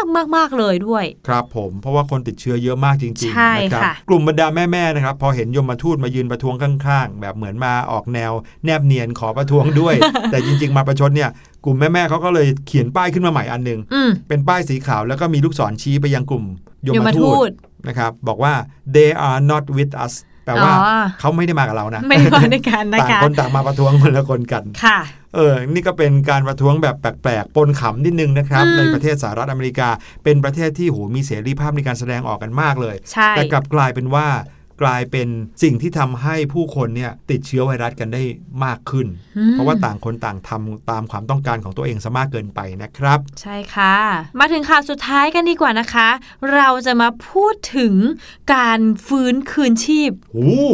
[0.01, 8.31] กมากมากๆเลยด้วย ครับผมเพราะว่าคนติดเชื้อเยอะมากจริงใช่ๆนะครับค่ะกลุ่มบรรดาแม่ๆนะครับพอเห็นยมมาทูตมายืนประท้วงข้างๆ แบบเหมือนมาออกแนว
[8.65, 9.95] แนบเนียนขอประท้วงด้วย
[10.31, 11.29] แต่จริง ๆ มาประชดเนี่ย
[11.65, 16.45] กลุ่มแม่ๆเขาก็เลยเขียนป้ายขึ้นมาใหม่อันหนึงอืมเป็นป้ายสีขาวแล้วก็มีลูกศรชี้ไปยังกลุ่ม
[16.87, 17.53] ยยมมทูทูตต
[17.87, 18.53] นะครับบอกว่า
[18.95, 20.13] they are not with us
[20.45, 24.99] แปลว่าอ๋อเขาไม่ได้มากับเรานะ ไม่ได้มาด้วยกันนะต่างคะคนต่างมาประท้วงคนละคนกันค่ะ
[25.35, 29.89] เออ นี่ก็เป็นการประท้วงแบบแปลกๆ ปนขำนิดนึงนะครับอืมในประเทศสหรัฐอเมริกา
[30.23, 34.27] เป็นประเทศที่โหมีเสรีภาพในการแสดงออกกันมากเลยใช่แต่กลับกลายเป็นว่า
[34.81, 35.27] กลายเป็น
[35.63, 38.23] สิ่งที่ทำให้ผู้คนเนี่ยติดเชื้อไวรัสกันได้
[38.65, 39.07] มากขึ้น
[39.37, 43.95] อืมเพราะว่าต่างคนต่างทำตามความต้องการของตัวเองซะมากเกินไปนะครับ ใช่ค่ะ
[44.39, 46.09] มาถึงข่าวสุดท้ายกันดีกว่านะคะ
[46.53, 47.93] เราจะมาพูดถึง
[48.53, 50.65] การฟื้นคืนชีพโอ้โห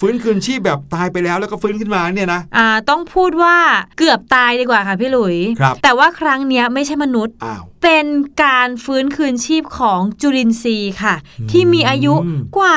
[0.00, 3.56] ฟื้นคืนชีพแบบตายไปแล้วแล้วก็ฟื้นขึ้นมาเนี่ยนะอ่าต้องพูดว่า
[3.98, 8.06] เกือบตายดีกว่าค่ะพี่หลุยครับแต่ว่าครั้งเนี้ยไม่ใช่มนุษย์อ้าว เป็น
[8.44, 12.14] การฟื้นคืนชีพของจุลินทรีย์ค่ะอืมที่มีอายุ
[12.56, 12.76] กว่า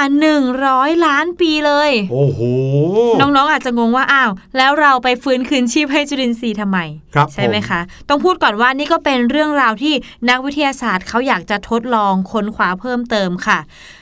[0.51, 2.39] 100 ล้านปีเลย โอ้โห
[3.19, 6.79] น้องๆอาจจะงงว่าอ้าว แล้วเราไปฟื้นคืนชีพให้จุลินทรีย์ทำไม
[7.13, 9.93] ครับใช่ไหมผคะ ต้องพูดก่อนว่านี่ก็เป็นเรื่องราวที่
[10.29, 13.59] นักวิทยาศาสตร์เขาอยากจะทดลองค้นคว้าเพิ่มเติมค่ะ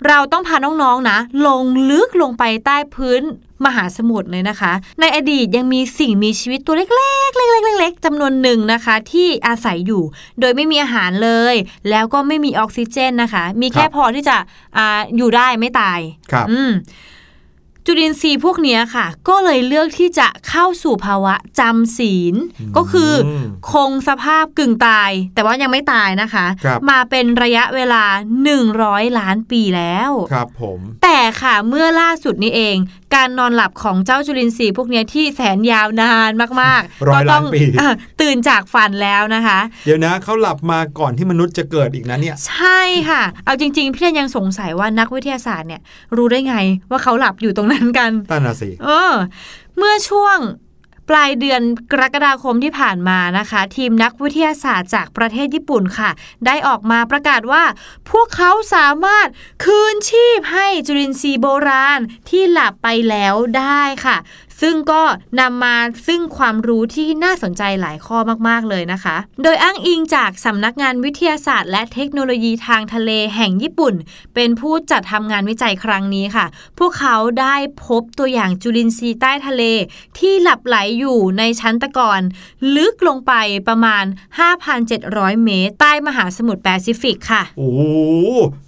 [0.07, 3.23] เราต้องพาน้องๆนะ ลงลึกลงไปใต้พื้น
[3.65, 6.85] มหาสมุทรเลยนะคะ ในอดีตยังมีสิ่งมีชีวิตตัวเล็
[7.27, 10.03] กๆ เล็กๆเล็กๆจำนวนหนึ่งนะคะ ที่อาศัยอยู่
[10.39, 11.55] โดยไม่มีอาหารเลย
[11.89, 14.37] แล้วก็ไม่มีออกซิเจนนะคะ มีแค่พอที่จะ
[14.77, 15.99] อาอยู่ได้ไม่ตาย
[16.31, 16.71] ครับอืม
[17.85, 22.35] จุลินทรีย์พวกเนี้ยค่ะ ก็เลยเลือกที่จะเข้าสู่ภาวะจำศีล
[22.77, 28.03] ก็คืออมคงสภาพกึ่งตาย แต่ว่ายังไม่ตายนะคะครับมาเป็นระยะเวลา
[28.61, 32.77] 100 ล้านปีแล้ว ครับผม แต่ค่ะเมื่อล่าสุดนี้เอง
[33.15, 37.89] การนอนหลับของเจ้าจุลินทรีย์พวกเนี้ยที่แสนยาวนานมากๆร้ก็อยต้ล้าอนงปีอะ
[38.21, 45.81] ตื่นจากฝันแล้วนะคะ เดี๋ยวนะเขาหลับมาก่อนที่มนุษย์จะเกิดอีกนะเนี่ย ใช่ค่ะ เอาจริง ๆ พี่เทนยังสงสัยว่านักวิทยาศาสตร์เนี่ย
[46.15, 46.55] รู้ได้ไง
[46.89, 49.13] ว่าเขาหลับอยู่ตรงนั้นกันตั้นน่ะสิเออ
[49.77, 50.37] เมื่อช่วง
[51.11, 56.09] ปลายเดือนกรกฎาคมที่ผ่านมานะคะ ทีมนักวิทยาศาสตร์จากประเทศญี่ปุ่นค่ะ
[56.45, 57.63] ได้ออกมาประกาศว่า
[58.11, 59.27] พวกเขาสามารถ
[59.63, 64.17] คืนชีพให้จุลินทรีย์โบราณที่หลับไปแล้วได้ค่ะ
[64.61, 65.01] ซึ่งก็
[65.39, 65.75] นำมา
[66.07, 73.93] ซึ่งความรู้ที่น่าสนใจหลายข้อมาก ๆ เลยนะคะ โดยอ้างอิงจากสำนักงานวิทยาศาสตร์ และเทคโนโลยีทางทะเลแห่งญี่ปุ่น
[74.35, 76.45] เป็นผู้จัดทำงานวิจัยครั้งนี้ค่ะ
[76.79, 79.63] พวกเขาได้พบตัวอย่างจุลินทรีย์ใต้ทะเล
[80.17, 82.21] ที่หลับไหลอยู่ในชั้นตะกอน
[82.75, 83.33] ลึกลงไป
[83.67, 84.05] ประมาณ
[84.73, 87.71] 5,700 เมตร ใต้มหาสมุทรแปซิฟิกค่ะ โอ้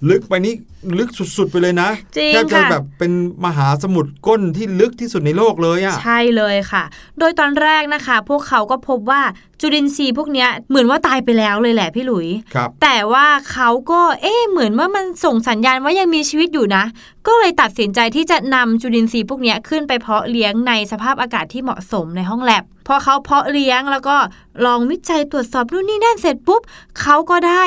[0.09, 0.55] ลึกไปนี่
[0.97, 3.11] ลึกสุด ๆ ไปเลยนะจริงแทบจะค่ะแบบเป็น
[3.45, 6.83] มหาสมุทรก้นที่ลึกที่สุดในโลกเลยอะใช่เลยค่ะ
[7.19, 9.21] โดยตอนแรกนะคะ พวกเขาก็พบว่า
[9.65, 16.83] จุลินทรีย์พวกเนี้ยเหมือนว่าตายไปแล้วเลยแหละพี่หลุยครับแต่ว่าเขาก็เอ๊ะเหมือนว่ามันส่งสัญญาณว่ายังมีชีวิตอยู่นะ
[17.27, 24.17] ก็เลยตัดสินใจที่จะนำจุลินทรีย์พวกเนี้ยขึ้นไปเพาะเลี้ยงในสภาพอากาศที่เหมาะสมในห้องแลบพอเขาเพาะเลี้ยงแล้วก็
[24.65, 26.61] ลองวิจัยตรวจสอบนู่นนี่นั่นเสร็จปุ๊บ
[26.99, 27.63] เขาก็ได้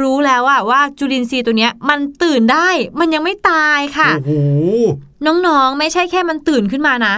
[0.00, 4.32] รู้แล้วอะว่าจุลินทรีย์ตัวเนี้ยมันตื่นได้มันยังไม่ตายค่ะ โอ้โห
[5.26, 7.14] น้องๆ ไม่ใช่แค่มันตื่นขึ้นมานะ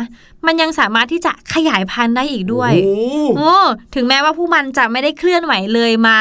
[0.47, 3.55] มันยังสามารถที่จะขยายพันธุ์ได้อีกด้วยโอ้โหโอ้
[3.95, 6.17] ถึงแม้ว่าผู้มันจะไม่ได้เคลื่อนไหวเลยมา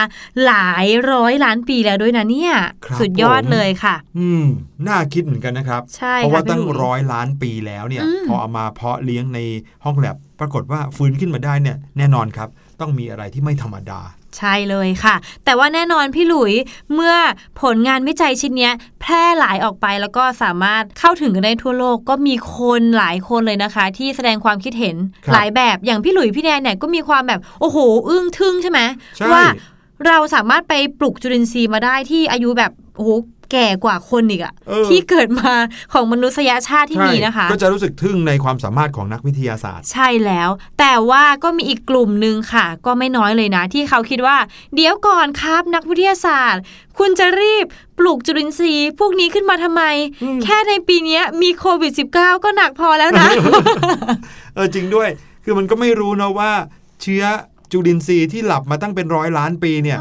[0.46, 2.54] หลายร้อยล้านปีแล้วด้วยนะเนี่ย
[2.86, 4.44] ครับสุดยอดผมเลยค่ะ อืม
[4.88, 9.40] น่าคิดเหมือนกันนะครับใช่เพราะว่าค่ะตั้งพี่หลุยร้อยล้านปีแล้วเนี่ยอืมพอเอามาเพาะเลี้ยงใน
[9.86, 12.50] ห้องแลบปรากฏว่าฟื้นขึ้นมาได้เนี่ยแน่นอนครับ
[12.82, 14.00] ต้องมีอะไรที่ไม่ธรรมดา
[14.38, 16.54] ใช่เลยค่ะ แต่ว่าแน่นอนพี่หลุย
[16.94, 17.16] เมื่อ
[17.62, 24.96] ผลงานวิจัยชิ้นเนี้ยแพร่หลายออกไปแล้วก็สามารถเข้าถึงกันได้ทั่วโลกก็มีคนหลายคนเลยนะคะ ที่แสดงความคิดเห็น
[25.26, 27.78] ครับหลายแบบอย่างพี่หลุยพี่แนนเนี่ยก็มีความแบบโอ้โห
[28.10, 28.80] อึ้งทึ่งใช่ไหม
[29.18, 29.44] ใช่ว่า
[30.08, 33.12] เราสามารถไปปลุกจุลินทรีย์มาได้ที่อายุแบบโอ้โห
[33.52, 35.54] แก่กว่าคนอีกอะเออที่เกิดมา
[35.94, 44.38] ของมนุษยชาติที่ใช่มีนะคะ ก็จะรู้สึกทึ่งในความสามารถของนักวิทยาศาสตร์ ใช่แล้ว แต่ว่าก็มีอีกกลุ่มหนึ่งค่ะ ก็ไม่น้อยเลยนะ ที่เขาคิดว่า
[44.76, 46.62] เดี๋ยวก่อนครับนักวิทยาศาสตร์
[47.00, 47.66] คุณจะรีบ
[47.98, 49.84] ปลูกจุลินทรีย์พวกนี้ขึ้นมาทำไม
[50.24, 53.28] อืมแค่ในปีเนี้ยมีโควิด -19 ก็หนักพอแล้วนะ
[54.56, 55.10] เออจริงด้วย
[55.44, 56.52] คือมันก็ไม่รู้นะว่า
[57.02, 57.24] เชื้อ
[57.72, 59.98] จุลินทรีย์ที่หลับมาตั้งเป็นร้อยล้านปีเนี่ย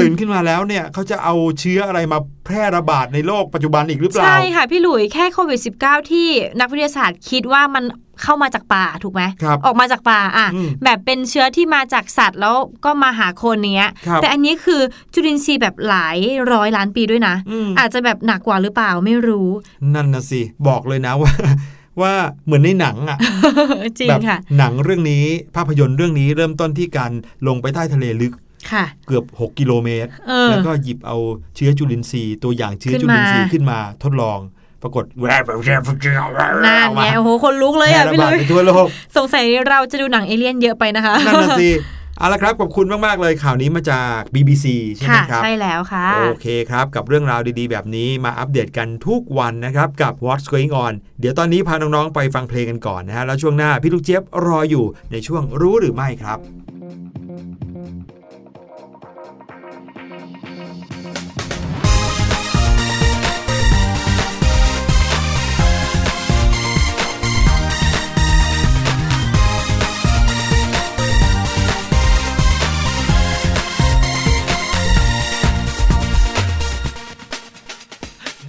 [0.00, 6.28] ตื่นขึ้นมาแล้วเนี่ยเขาจะเอาเชื้ออะไรมาแพร่ระบาดในโลกปัจจุบันอีกหรือเปล่า ใช่ค่ะ พี่หลุยแค่โควิด -19 ที่
[6.60, 7.84] นักวิทยาศาสตร์คิดว่ามัน
[8.22, 14.80] เข้ามาจากป่าถูกไหมครับออกมาจากป่าอะอืมแบบเป็นเชื้อที่มาจากสัตว์แล้วก็มาหาคนเนี้ยครับแต่อันนี้คือ
[15.12, 16.16] จุลินทรีย์แบบหลาย
[16.52, 19.48] ร้อยล้านปีด้วยนะอืมอาจจะแบบหนักกว่าหรือเปล่าไม่รู้
[19.94, 21.32] นั่นนะสิ บอกเลยนะว่า
[22.00, 22.12] ว่า
[22.44, 23.18] เหมือนในหนังอะ
[23.98, 25.24] จริงแบบค่ะ หนังเรื่องนี้
[25.56, 27.12] ภาพยนตร์เรื่องนี้เริ่มต้นที่การ
[27.46, 28.41] ลงไปใต้ทะเลลึกค่ะ
[29.06, 31.16] เกือบ 6 กิโลเมตรเออแล้วก็หยิบเอา
[31.56, 34.38] เชื้อจุลินทรีย์ตัวอย่างเชื้อขึ้นจุลินทรีย์มาขึ้นมาทดลอง
[34.82, 41.70] ปรากฏแวบนั่นไงโอ้โห คนลุกเลยแพร่อะระพี่บาดเลยไปทั่วโลกสงสัยเราจะดูหนังเอเลี่ยนเยอะไปนะคะ นั่นน่ะสิ
[42.18, 52.14] เอาละครับขอบคุณมาก ๆ เลยข่าวนี้มาจาก BBC ใช่ไหมค่ะครับ ใช่แล้วค่ะ โอเคครับ กับเรื่องราวดี ๆ แบบนี้มาอัปเดตกันทุกวันนะครับ กับ What's Going On เดี๋ยวตอนนี้พาน้อง ๆ
[52.14, 56.38] ไปฟังเพลงกันก่อนนะฮะ แล้วช่วงหน้าพี่ลูกเจี๊ยบรออยู่ในช่วงรู้หรือไม่ครับ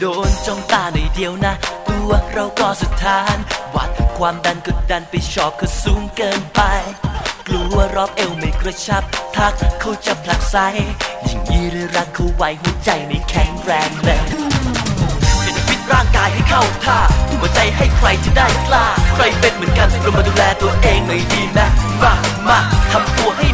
[0.05, 1.53] โดนจ้องตาในอยเดียวนะ
[1.89, 3.37] ตัวเราก็สุดทาน
[3.75, 6.61] วัดความดันก็ดันไปชอบเขาสูงเกินไป
[7.47, 9.03] กลัวรอบเอวไม่กระชับ
[9.35, 10.55] ทักเขาจะผลักไส
[11.27, 14.19] ยิ่งยีหรือรักเขาไว้หัวใจไม่แข็งแรงเลย
[15.41, 18.85] เป็นฟิตร่างกายให้เข้าท่าทุ่มหัวใจให้ใครจะได้กล้า
[19.15, 21.59] ใครเป็นเหมือนกันเรามาดูแลตัวเองหน่อยดีไหม
[22.01, 22.13] มา
[22.47, 22.59] มา
[22.91, 23.47] ทำตัวให้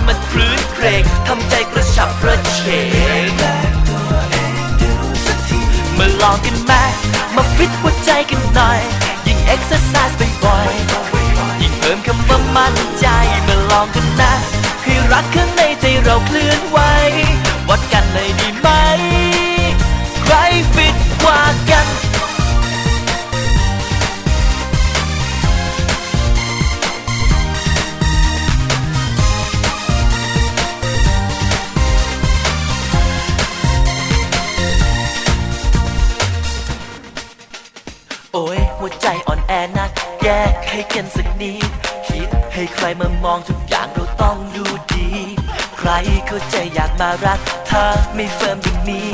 [47.01, 47.39] มารัก
[47.69, 47.85] ถ้า
[48.15, 49.11] ไม่ firm อย่างนี้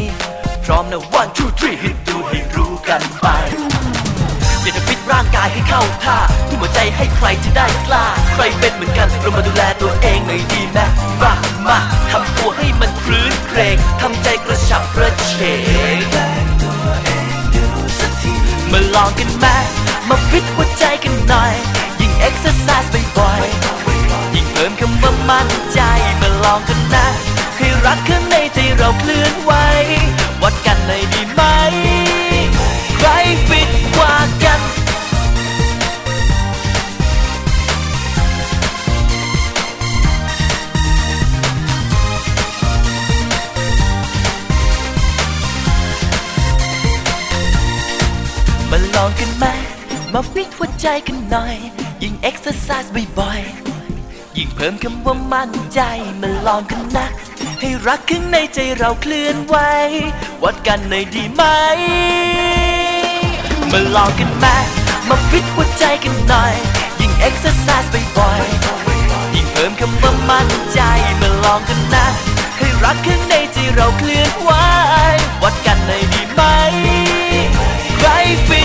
[0.66, 3.28] พร้อมนะ one two three ให้ดูให้รู้กันไป
[4.62, 6.18] อยากจะฟิตร่างกายให้เข้าท่า
[6.48, 10.80] ทุ่มหัวใจให้ใครจะได้กล้า ใครเป็นเหมือนกันเรามาดูแลตัวเองหน่อยดีไหม
[11.22, 11.34] มา
[11.68, 11.78] มา
[12.12, 15.34] ทำตัวให้มันครื้นเครงทำใจกระฉับกระเฉ
[15.96, 15.98] ง
[18.72, 19.46] มาลองกันไหม
[20.10, 21.54] มาฟิตหัวใจกันหน่อย
[22.00, 25.80] ยิ่งเอ็กซ์ไซส์บ่อยๆยิ่งเพิ่มคำว่ามั่นใจ
[26.22, 29.52] มาลองกันนะ ให้รักข้างในใจเราเคลื่อนไหว
[30.42, 31.42] วัดกันเลยดีไหม
[32.98, 33.10] ใคร
[33.48, 34.62] ฟิตกว่ากัน
[48.72, 49.46] มาลองกันไหม
[50.14, 51.56] มาฟิตหัวใจกันหน่อย
[52.04, 55.80] ยิ่งเอ็กซ์ไซส์บ่อยๆ ยิ่งเพิ่มคำว่ามั่นใจ
[56.22, 57.08] มาลองกันนะ
[57.62, 59.56] ให้รักข้างในใจเราเคลื่อนไหว
[60.44, 61.44] วัดกันเลยดีไหม
[63.72, 64.46] มาลองกันไหม
[65.10, 66.54] มาฟิตหัวใจกันหน่อย
[67.00, 70.80] ยิ่งเอ็กซ์ไซส์บ่อยๆยิ่งเพิ่มคำว่ามั่นใจ
[71.22, 72.06] มาลองกันนะ
[72.58, 74.52] ให้รักข้างในใจเราเคลื่อนไหว
[75.44, 76.42] วัดกันเลยดีไหม
[77.98, 78.10] ใคร
[78.48, 78.65] ฟิ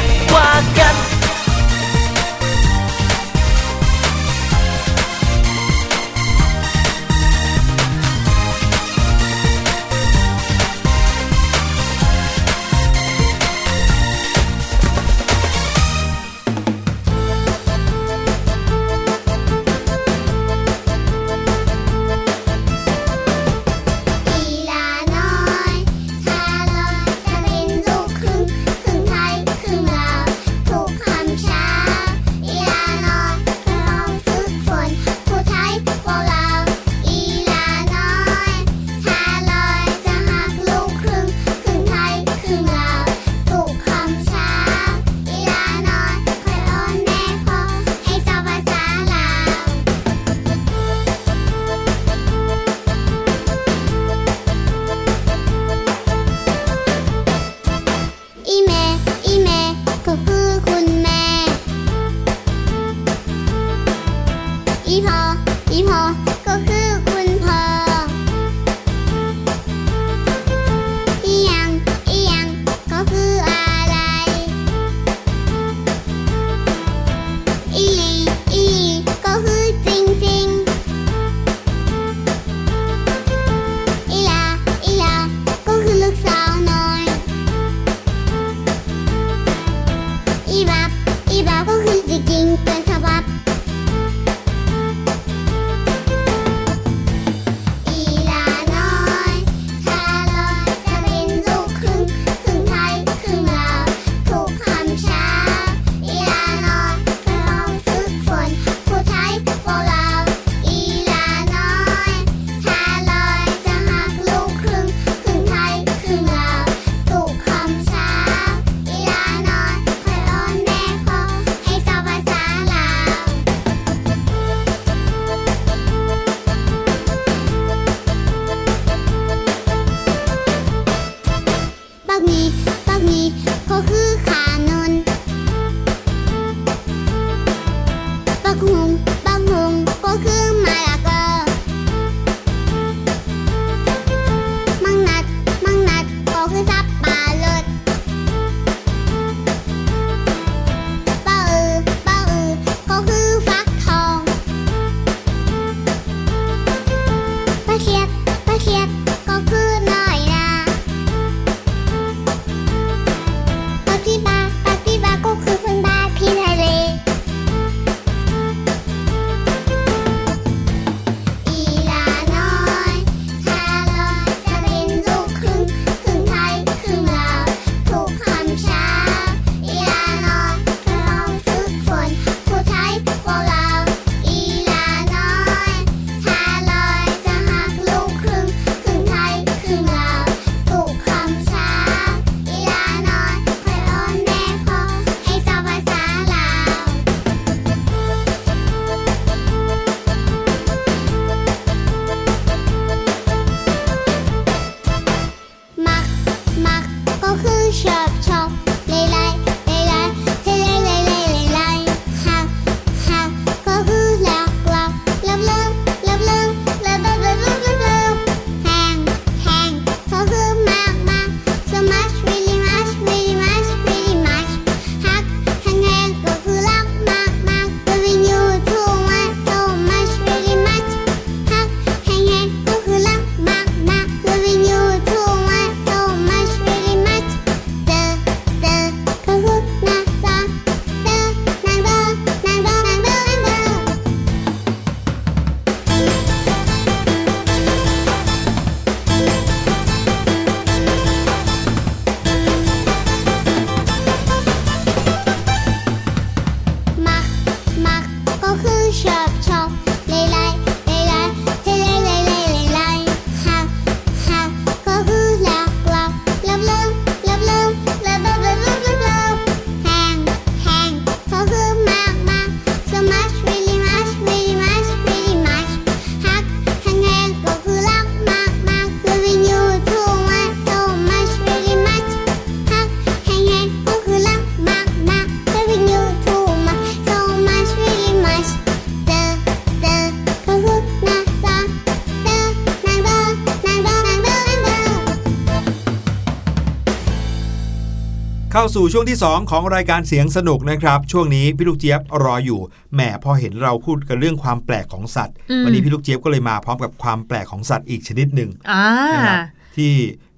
[298.75, 302.61] สู่ช่วงที่ 2 ของรายการเสียงสนุกนะครับ ช่วงนี้พี่ลูกเจี๊ยบรออยู่
[302.95, 309.39] แหมพอเห็นเราพูดกันเรื่องความแปลกของสัตว์อืมวันนี้พี่ลูกเจี๊ยบก็เลยมาพร้อมกับความแปลกของสัตว์อีกชนิดหนึ่งอ่านะครับ
[309.77, 309.93] ที่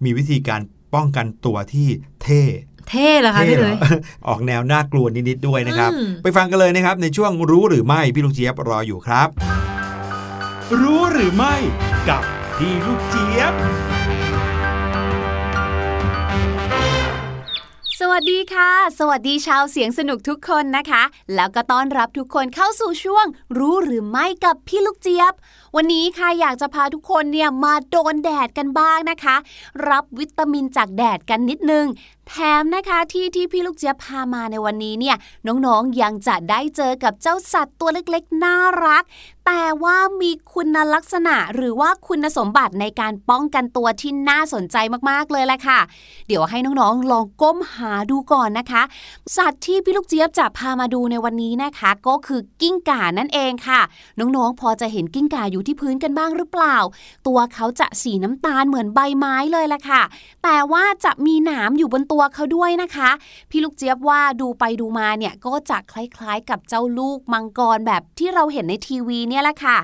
[0.05, 0.61] มีวิธีการ
[0.95, 1.89] ป้องกันตัวที่
[2.23, 2.43] เท่
[2.89, 3.77] เท่เหรอคะพี่เหเลรอย
[4.29, 9.29] ออกแนวน่ากลัวนิดๆด้วยนะครับอืมไปฟังกันเลยนะครับในช่วงรู้หรือไม่พี่ลูกเจี๊ยบรออยู่ครับ
[10.81, 11.55] รู้หรือไม่
[12.09, 12.23] กับ
[12.57, 13.55] พี่ลูกเจี๊ยบ
[18.05, 21.03] สวัสดีค่ะ สวัสดีชาวเสียงสนุกทุกคนนะคะ
[21.35, 23.27] แล้วก็ต้อนรับทุกคนเข้าสู่ช่วง
[23.59, 25.33] รู้หรือไม่กับพี่ลูกเจี๊ยบ
[25.77, 29.37] วันนี้ค่ะอยากจะพาทุกคนเนี่ยมาโดนแดดกันบ้างนะคะ
[29.89, 31.87] รับวิตามินจากแดดกันนิดนึง
[32.29, 35.17] แถมนะคะที่ที่พี่ลูกเจี๊ยบพามาในวันนี้เนี่ย
[35.47, 38.57] น้องๆยังจะได้เจอกับเจ้าสัตว์ตัวเล็กๆ น่า
[38.87, 39.03] รัก
[39.47, 44.77] แต่ว่ามีคุณลักษณะหรือว่าคุณสมบัติในการป้องกันตัวที่น่าสนใจ
[45.11, 45.81] มากๆเลยแหละค่ะ
[46.29, 48.83] เดี๋ยวให้น้องๆลองก้มหาดูก่อนนะคะ
[49.37, 53.81] สัตว์ที่พี่ลูกเจี๊ยบจะพามาดูในวันนี้นะคะ ก็คือกิ้งก่านั่นเองค่ะ
[54.19, 56.77] น้องๆ พอจะเห็นกิ้งก่าอยู่ที่พื้นกันบ้างหรือเปล่า
[57.27, 60.03] ตัวเขาจะสีน้ำตาลเหมือนใบไม้เลยแหละค่ะ
[60.43, 63.11] แต่ว่าจะมีหนามอยู่บนตัวเขาด้วยนะคะ
[63.51, 69.79] พี่ลูกเจี๊ยบว่าดูไปดูมาเนี่ยก็จะคล้ายๆ กับเจ้าลูกมังกรแบบที่เราเห็นในทีวีเนี่ยแหละค่ะ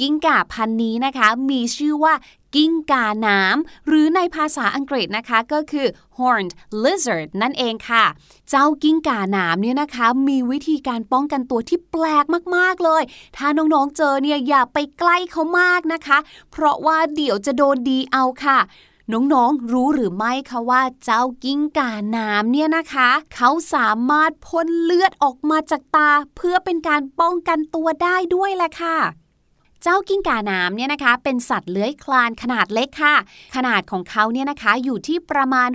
[0.00, 2.14] กิ้งก่าพันนี้นะคะ มีชื่อว่า
[2.54, 5.86] กิ้งก่าน้ำหรือในภาษาอังกฤษนะคะก็คือ
[6.18, 6.52] horned
[6.82, 8.04] lizard นั่นเองค่ะ
[8.50, 12.24] เจ้ากิ้งก่าน้ำเนี่ยนะคะ มีวิธีการป้องกันตัวที่แปลก
[12.56, 13.02] มากๆเลย
[13.36, 16.18] ถ้าน้องๆเจอเนี่ยอย่าไปใกล้เขามากนะคะ
[16.50, 18.58] เพราะว่าเดี๋ยวจะโดนดีเอาค่ะ
[19.12, 28.98] น้องๆ รู้หรือไม่คะว่าเจ้ากิ้งก่าน้ำเนี่ยนะคะ เขาสามารถพ่นเลือดออกมาจากตา เพื่อเป็นการป้องกันตัวได้ด้วยแหละค่ะ
[29.84, 33.14] เจ้ากิ้งก่าน้ำเนี่ยนะคะ เป็นสัตว์เลื้อยคลานขนาดเล็กค่ะ
[33.56, 35.70] ขนาดของเขาเนี่ยนะคะอยู่ที่ประมาณ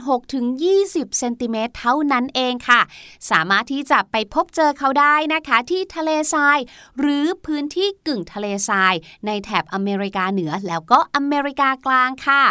[0.55, 2.82] 6-20 เซนติเมตรเท่านั้นเองค่ะ
[3.30, 6.57] สามารถที่จะไปพบเจอเขาได้นะคะ ที่ทะเลทราย
[6.99, 8.93] หรือพื้นที่กึ่งทะเลทราย
[9.25, 12.43] ในแถบอเมริกาเหนือแล้วก็อเมริกากลางค่ะ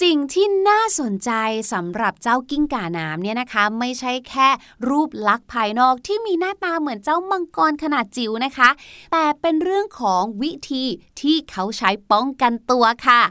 [0.00, 1.30] สิ่งที่น่าสนใจ
[1.72, 4.48] สำหรับเจ้ากิ้งก่าน้ำเนี่ยนะคะ ไม่ใช่แค่
[4.88, 8.68] รูปลักษณ์ภายนอกที่มีหน้าตาเหมือนเจ้ามังกรขนาดจิ๋วนะคะ
[9.12, 10.84] แต่เป็นเรื่องของวิธี
[11.20, 13.22] ที่เขาใช้ป้องกันตัวค่ะ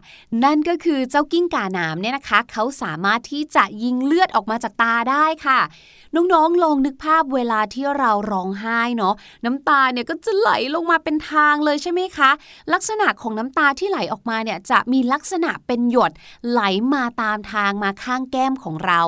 [0.44, 5.60] นั่นก็คือเจ้ากิ้งก่าน้ำเนี่ยนะคะ เขาสามารถที่จะยิงเลือดออกมาจากตาได้ค่ะ
[6.16, 9.14] น้องๆลองนึกภาพเวลาที่เราร้องไห้เนาะ
[9.46, 12.30] น้ำตาเนี่ยก็จะไหลลงมาเป็นทางเลยใช่ไหมคะ
[12.74, 16.12] ลักษณะของน้ำตาที่ไหลออกมาเนี่ยจะมีลักษณะเป็นหยด
[16.50, 16.62] ไหล
[16.94, 19.02] มาตามทางมาข้างแก้มของเรา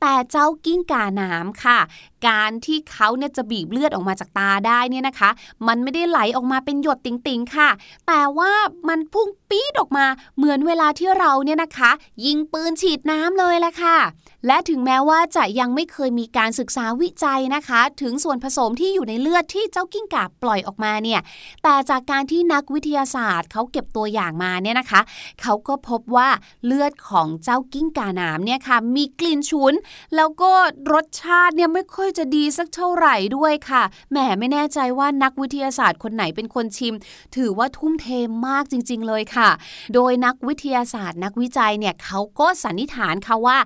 [0.00, 1.80] แต่เจ้ากิ้งก่าน้ำค่ะ
[2.26, 5.30] การที่เขาเนี่ยจะบีบเลือดออกมาจากตาได้เนี่ยนะคะ
[5.68, 7.70] มันไม่ได้ไหลออกมาเป็นหยดติ่งๆค่ะ
[8.06, 8.52] แต่ว่า
[8.88, 10.06] มันพุ่งปี๊ดออกมา
[10.36, 11.90] เหมือนเวลาที่เราเนี่ยนะคะ
[12.24, 13.98] ยิงปืนฉีดน้ำเลยแหละค่ะ
[14.46, 21.20] และถึงแม้ว่าจะยังไม่เคยมีการศึกษาวิจัยนะคะ ถึงส่วนผสมที่อยู่ในเลือดที่เจ้ากิ้งก่าปล่อยออกมาเนี่ย
[21.62, 25.00] แต่จากการที่นักวิทยาศาสตร์เขาเก็บตัวอย่างมาเนี่ยนะคะ
[25.42, 26.28] เขาก็พบว่า
[26.64, 29.74] เลือดของเจ้ากิ้งก่าน้ำเนี่ยค่ะมีกลิ่นฉุน
[30.16, 30.50] แล้วก็
[30.92, 36.94] รสชาติเนี่ยไม่ค่อยจะดีสักเท่าไหร่ด้วยค่ะแหมไม่แน่ใจว่านักวิทยาศาสตร์คนไหนเป็นคนชิม
[37.36, 38.06] ถือว่าทุ่มเท
[38.46, 39.50] มากจริง ๆ เลยค่ะ
[39.94, 43.58] โดยนักวิทยาศาสตร์ นักวิจัยเนี่ยเขาก็สันนิษฐานค่ะว่า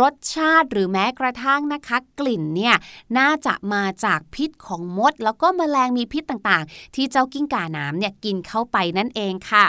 [0.00, 2.74] รสชาติหรือแม้กระทั่งนะคะกลิ่นเนี่ย
[3.18, 9.64] น่าจะมาจากพิษของมด แล้วก็แมลงมีพิษต่างๆ ที่เจ้ากิ้งก่าน้ำเนี่ยกินเข้าไปนั่นเองค่ะ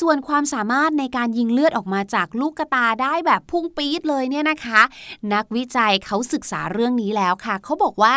[0.00, 4.80] ส่วนความสามารถในการยิงเลือดออกมาจากลูกกระตาได้แบบพุ่งปี๊ดเลยเนี่ยนะคะ
[5.34, 8.14] นักวิจัยเขาศึกษาเรื่องนี้แล้วค่ะเขาบอกว่า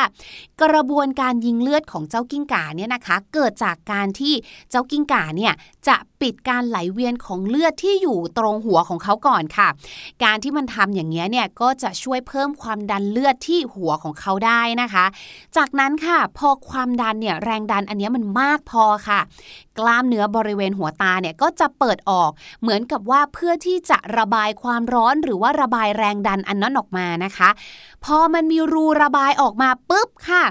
[0.63, 4.33] กระบวนการยิงเลือดของเจ้ากิ้งก่าเนี่ยนะคะ เกิดจากการที่
[4.69, 5.53] เจ้ากิ้งก่าเนี่ย
[5.87, 9.67] จะปิดการไหลเวียนของเลือดที่อยู่ตรงหัวของเขาก่อนค่ะ
[10.23, 15.05] การที่มันทำอย่างนี้ยเนี่ยก็จะช่วยเพิ่มความดันเลือดที่หัวของเขาได้นะคะ
[15.57, 19.19] จากนั้นค่ะพอความดันเนี่ยแรงดันอันเนี้ยมันมากพอค่ะ
[19.79, 27.49] กล้ามเนื้อบริเวณหัวตาเนี่ยก็จะเปิดออกเหมือนกับว่าเพื่อที่จะระบายความร้อนหรือว่าระบายแรงดันอันนั้นออกมานะคะ
[28.05, 30.43] พอมันมีรูระบายออกมาปุ๊บค่ะ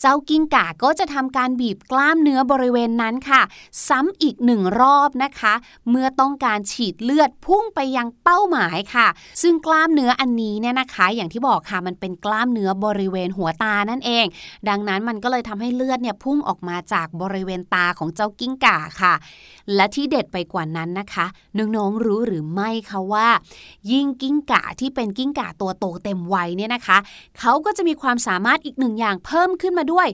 [0.00, 3.42] เจ้ากิ้งก่าก็จะทำการบีบกล้ามเนื้อบริเวณนั้นค่ะ
[3.88, 5.54] ซ้ำอีกหนึ่งรอบนะคะ
[5.90, 9.08] เมื่อต้องการฉีดเลือดพุ่งไปยังเป้าหมายค่ะ
[9.42, 14.26] ซึ่งกล้ามเนื้ออันนี้เนี่ยนะคะ อย่างที่บอกค่ะมันเป็นกล้ามเนื้อบริเวณหัวตานั่นเอง
[14.68, 19.14] ดังนั้นมันก็เลยทำให้เลือดเนี่ยพุ่งออกมาจากบริเวณตาของเจ้ากิ้งก่าค่ะ
[19.74, 21.26] และที่เด็ดไปกว่านั้นนะคะ
[21.58, 23.28] น้องๆรู้หรือไม่คะว่า
[23.90, 26.98] ยิ่งกิ้งก่าที่เป็นกิ้งก่าตัวโตเต็มวัยเนี่ยนะคะ
[27.38, 30.08] เขาก็จะมีความสามารถอีกหนึ่งอย่างเพิ่มขึ้นมาด้วย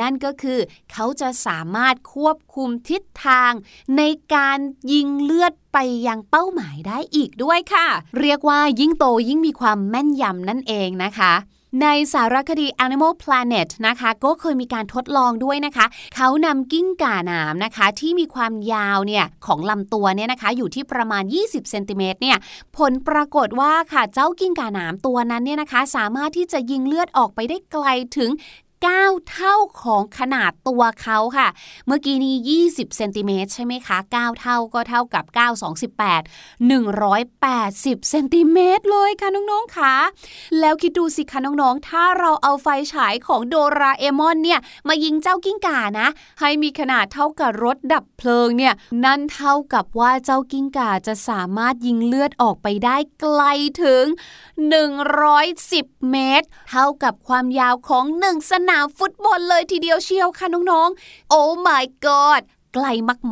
[0.00, 0.58] นั่นก็คือ
[0.92, 3.52] เขาจะสามารถควบคุมทิศทาง
[3.96, 4.02] ใน
[4.34, 4.58] การ
[4.92, 7.86] ยิงเลือดไปยังเป้าหมายได้อีกด้วยค่ะ
[8.20, 11.34] เรียกว่ายิ่งโตยิ่งมีความแม่นยำนั่นเองนะคะ
[11.82, 22.36] ในสารคดี Animal Planet นะคะ ก็เคยมีการทดลองด้วยนะคะ เขานำกิ้งก่าหนามนะคะ ที่มีความยาวเนี่ยของลำตัวเนี่ยนะคะ อยู่ที่ประมาณ 20 เซนติเมตรเนี่ย
[22.76, 28.30] ผลปรากฏว่าค่ะ เจ้ากิ้งก่าหนามตัวนั้นเนี่ยนะคะ สามารถที่จะยิงเลือดออกไปได้ไกลถึง
[28.86, 31.48] 9 เท่าของขนาดตัวเขาค่ะ
[31.86, 36.22] เมื่อกี้นี้ 20 เซนติเมตรใช่ไหมคะ 9 เท่าก็เท่ากับ 9 28
[36.70, 39.94] 180 เซนติเมตรเลยค่ะน้องๆค่ะ
[40.60, 46.08] แล้วคิดดูสิคะน้องๆ ถ้าเราเอาไฟฉายของโดราเอมอนเนี่ยมายิงเจ้ากิ้งก่านะ
[46.40, 48.74] ให้มีขนาดเท่ากับรถดับเพลิงเนี่ย
[49.04, 53.42] นั่นเท่ากับว่าเจ้ากิ้งก่าจะสามารถยิงเลือดออกไปได้ไกล
[53.82, 54.04] ถึง
[54.88, 62.42] 110 เมตร เท่ากับความยาวของ1สนามฟุตบอลเลยทีเดียวเชียวค่ะน้องๆ โอ้ my god
[62.74, 62.86] ไกล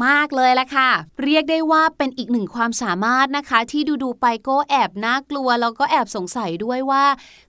[0.04, 0.90] มากๆเลยละค่ะ
[1.22, 7.04] เรียกได้ว่าเป็นอีกหนึ่งความสามารถนะคะ ที่ดูๆไปก็แอบน่ากลัวแล้วก็แอบสงสัยด้วยว่า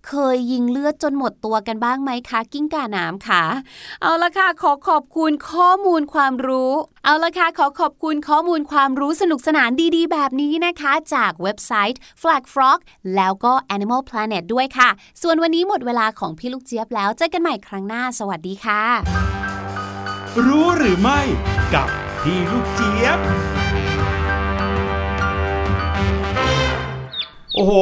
[0.08, 3.44] เคยยิงเลือดจนหมดตัวกันบ้างไหมคะ กิ้งก่าน้ำค่ะ
[4.02, 6.72] เอาละค่ะ ขอขอบคุณข้อมูลความรู้
[7.06, 12.80] เอาละค่ะ ขอขอบคุณข้อมูลความรู้สนุกสนานดีๆ แบบนี้นะคะ จากเว็บไซต์ Flag Frog
[13.16, 14.90] แล้วก็ Animal Planet ด้วยค่ะ
[15.22, 19.47] ส่วนวันนี้หมดเวลาของพี่ลูกเจี๊ยบแล้วเจอกันใหม่ครั้งหน้า สวัสดีค่ะ
[20.46, 21.20] รู้หรือไม่
[21.74, 21.88] กับ
[22.22, 23.20] พี่ลูกเจี๊ยบ
[27.56, 27.74] โอ้โห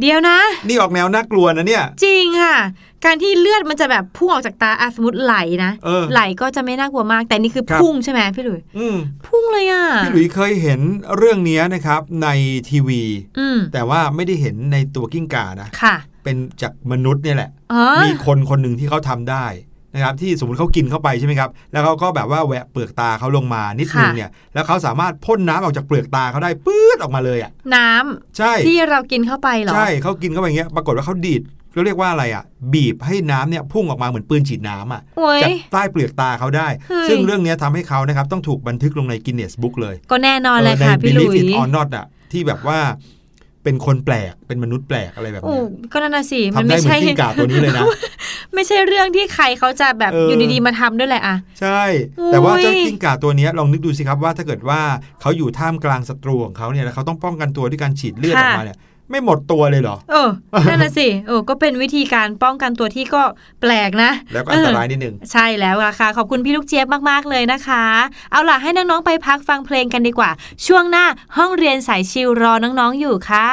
[0.00, 0.38] เดียวนะ
[0.68, 2.56] นี่ออกแนวน่ากลัวนะเนี่ย จริงค่ะ
[3.04, 8.96] การที่เลือดมันจะแบบพุ่งออกจากตาอะสมมติไหลนะเออไหลก็จะไม่น่ากลัวมาก แต่นี่คือครับ พุ่งใช่ไหมพี่หลุยอืม
[9.26, 10.80] พุ่งเลยอะพี่หลุยเคยเห็น
[11.16, 12.28] เรื่องนี้นะครับใน
[12.68, 13.02] ทีวี
[13.38, 15.94] อืมแต่ว่าไม่ได้เห็นในตัวกิ้งก่านะ ค่ะ
[16.24, 19.46] เป็นจากมนุษย์เนี่ยแหละ อ๋อมีคนคนหนึ่งที่เขาทำได้
[19.94, 42.78] นะครับที่สมมติเขากินเข้าไปใช่ไหมครับแล้วเขาก็แบบว่าแหวะเปลือกตาเขาลงมานิดนึงเนี่ยแล้วเขาสามารถพ่นน้ำออกจากเปลือกตาเขาได้ปื๊ดออกมาเลยอะน้ำใช่ที่เรากินเข้าไปเหรอใช่เขากินเข้าไปอย่างเงี้ยปรากฏว่าเขาดีดเขาเรียกว่าอะไรอะ บีบให้น้ำเนี่ยพุ่งออกมาเหมือนปืนฉีดน้ำอะโอ้ยจากใต้เปลือกตาเขาได้เฮ้ยซึ่งเรื่องเนี้ยทำให้เขานะครับต้องถูกบันทึกลงในกินเนสบุ๊กเลย ก็แน่นอนเลยค่ะในพี่หลุ Believe ย It or Not อะที่แบบว่า
[43.64, 47.84] เป็นคนแปลกเป็นมนุษย์แปลกอะไรแบบโอ้เนี้ยก็นั่นน่ะสิ มันทำได้ไม่เหมือใช่นกิ้งก่าตัวนี้เลยนะ
[48.54, 51.82] ไม่ใช่เรื่องที่ใครเขาจะแบบเออออยู่ดีๆมาทำด้วยแหละอะใช่
[52.18, 54.80] โอ้ยแต่ว่าเจ้ากิ้งก่าตัวเนี้ยลองนึกดูสิครับว่าถ้าเกิดว่า
[55.20, 58.78] เขาอยู่ท่ามกลางศัตรูของเขาเนี่ยแล้วเขาต้องป้องกันตัวด้วยการฉีดเลือดออกมาเนี่ย
[59.10, 60.28] ไม่หมดตัวเลยเหรอ เออ
[60.68, 63.22] นั่นน่ะสิ เออ ก็เป็นวิธีการป้องกันตัวที่ก็
[63.60, 67.84] แปลกนะ แล้วก็อันตรายนิดนึง ใช่แล้วล่ะค่ะ ขอบคุณพี่ลูกเจี๊ยบมากๆเลยนะคะ
[68.30, 70.30] เอาล่ะให้น้องๆไปพักฟังเพลงกันดีกว่า
[70.66, 71.04] ช่วงหน้า
[71.36, 73.48] ห้องเรียนสายชิลรอน้องๆอยู่ค่ะ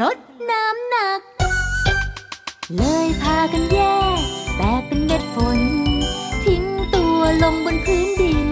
[0.00, 0.16] ลด
[0.50, 1.20] น้ำหนัก
[2.76, 3.78] เลยพากันแย
[4.18, 4.20] ก
[4.56, 5.60] แตกเป็นเม็ดฝน
[6.44, 8.48] ทิ้งตัวลงบนพื้นดิน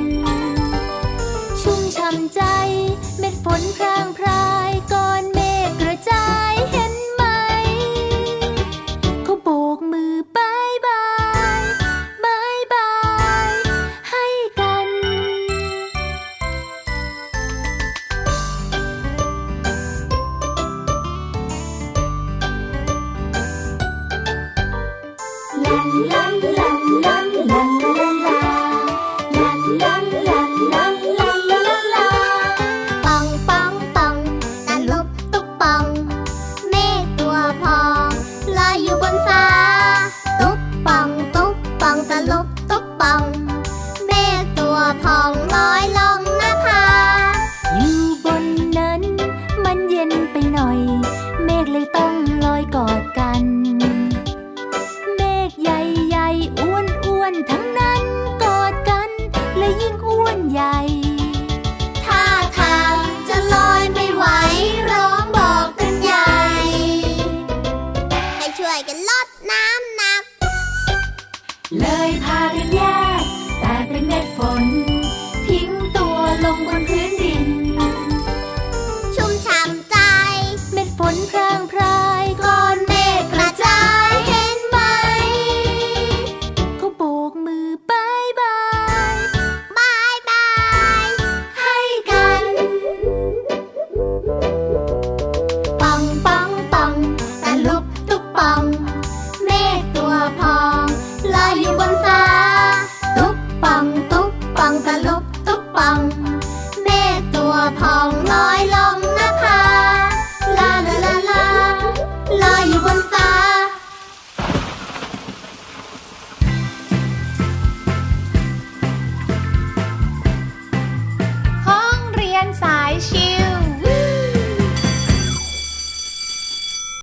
[1.62, 2.42] ชุ่มช่ำใจ
[3.18, 5.35] เม็ดฝนพรางพรายก่อน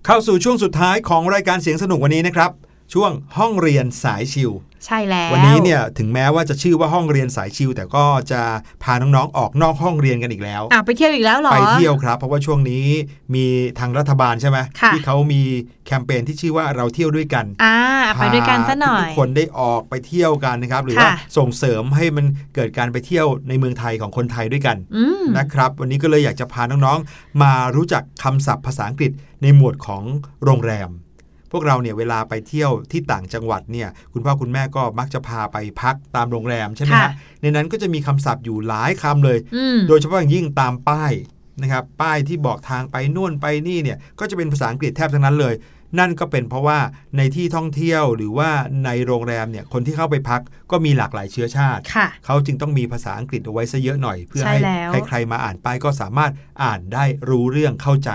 [0.05, 2.51] เข้าสู่ช่วงสุดท้ายของรายการเสียงสนุกวันนี้นะครับ
[2.93, 4.51] ช่วงห้องเรียนสายชิว
[4.85, 8.41] ใช่แล้ว วันนี้เนี่ยถึงแม้ว่าจะชื่อว่าห้องเรียนสายชิวแต่ก็จะ
[8.83, 12.85] พาน้องๆออกนอกห้องเรียนกันอีกแล้วอะไปเที่ยวอีกแล้วเหรอไปเที่ยวครับ เพราะว่าช่วงนี้
[13.35, 13.45] มี
[13.79, 15.41] ทางรัฐบาลใช่ไหมค่ะที่เขามี
[15.85, 17.77] แคมเปญที่ชื่อว่าเราเที่ยวด้วยกันอ่า
[18.15, 22.25] ไปด้วยกันซะหน่อทุยกๆคนได้ออกไปเที่ยวกันนะครับหรือค่ะว่าส่งเสริมให้มัน
[22.55, 30.03] เกิดการไปเที่ยวในเมืองไทยของคนไทยด้วยกันอืมนะครับ วันนี้ก็เลยอยากจะพาน้องๆ มารู้จักคำศัพท์ภาษาอังกฤษในหมวดของ
[30.45, 30.89] โรงแรม
[31.53, 41.11] พวกเราเนี่ยเวลาไปเที่ยวที่ต่างจังหวัดเนี่ยคุณพ่อคุณแม่ก็มักจะพาไปพักตามโรงแรมใช่ไหมค่ะฮะในนั้นก็จะมีคำศัพท์อยู่หลายคำเลยอืมโดยเฉพาะอย่างยิ่งตามป้าย
[41.61, 45.55] นะครับป้ายที่บอกทางไปนู่นไปนี่เนี่ยก็จะเป็นภาษาอังกฤษแทบทั้งนั้นเลย
[45.99, 46.79] นั่นก็เป็นเพราะว่า
[47.17, 48.49] ในที่ท่องเที่ยวหรือว่า
[48.85, 50.41] ในโรงแรมเนี่ยคนที่เข้าไปพัก
[50.71, 56.31] ก็มีหลากหลายเชื้อชาติค่ะเขาจึงต้องมีภาษาอังกฤษเอาไว้ซะเยอะหน่อย เพื่อใช่ให้แล้วใครๆมาอ่านป้ายก็สามารถ
[56.63, 58.09] อ่านได้รู้เรื่องเข้าใจ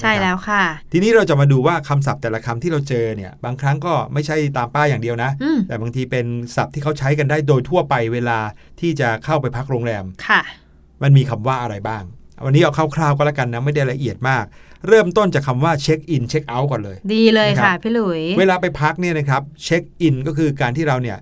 [0.00, 6.26] ใช่นะครับแล้วค่ะ ทีนี้เราจะมาดูว่าคำศัพท์แต่ละคำที่เราเจอเนี่ย บางครั้งก็ไม่ใช่ตามป้ายอย่างเดียวนะอืมแต่บางทีเป็น
[6.56, 8.38] ศัพท์ที่เขาใช้กันได้โดยทั่วไปเวลา
[8.80, 10.42] ที่จะเข้าไปพักโรงแรมค่ะ
[11.02, 12.02] มันมีคำว่าอะไรบ้าง
[12.44, 14.44] วันนี้เอาคร่าวๆก็แล้วกันนะ ไม่ได้ละเอียดมาก
[14.88, 21.18] เริ่มต้นจากคำว่าเช็คอินเช็คเอาท์ก่อนเลย ดีเลยนะครัค่ะบพี่หลุย เวลาไปพักเนี่ยนะครับเช็คอินก็คือการที่เราเนี่ย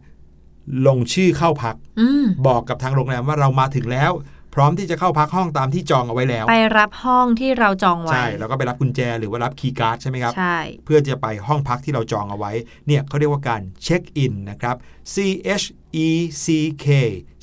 [0.87, 4.13] ลงชื่อเข้าพักอืมบอกกับทางโรงแรมว่าเรามาถึงแล้ว
[4.55, 12.53] พร้อมที่จะเข้าพักห้องตามที่จองเอาไว้แล้ว ไปรับห้องที่เราจองไว้ ใช่แล้วก็ไปรับกุญแจหรือว่ารับคีย์การ์ดใช่ไหมครับใช่เพื่อจะไปห้องพักที่เราจองเอาไว้
[12.87, 14.77] เนี่ยเขาเรียกว่าการเช็คอินนะครับ
[15.15, 15.17] C
[15.61, 15.67] H
[16.07, 16.09] E
[16.45, 16.47] C
[16.85, 16.87] K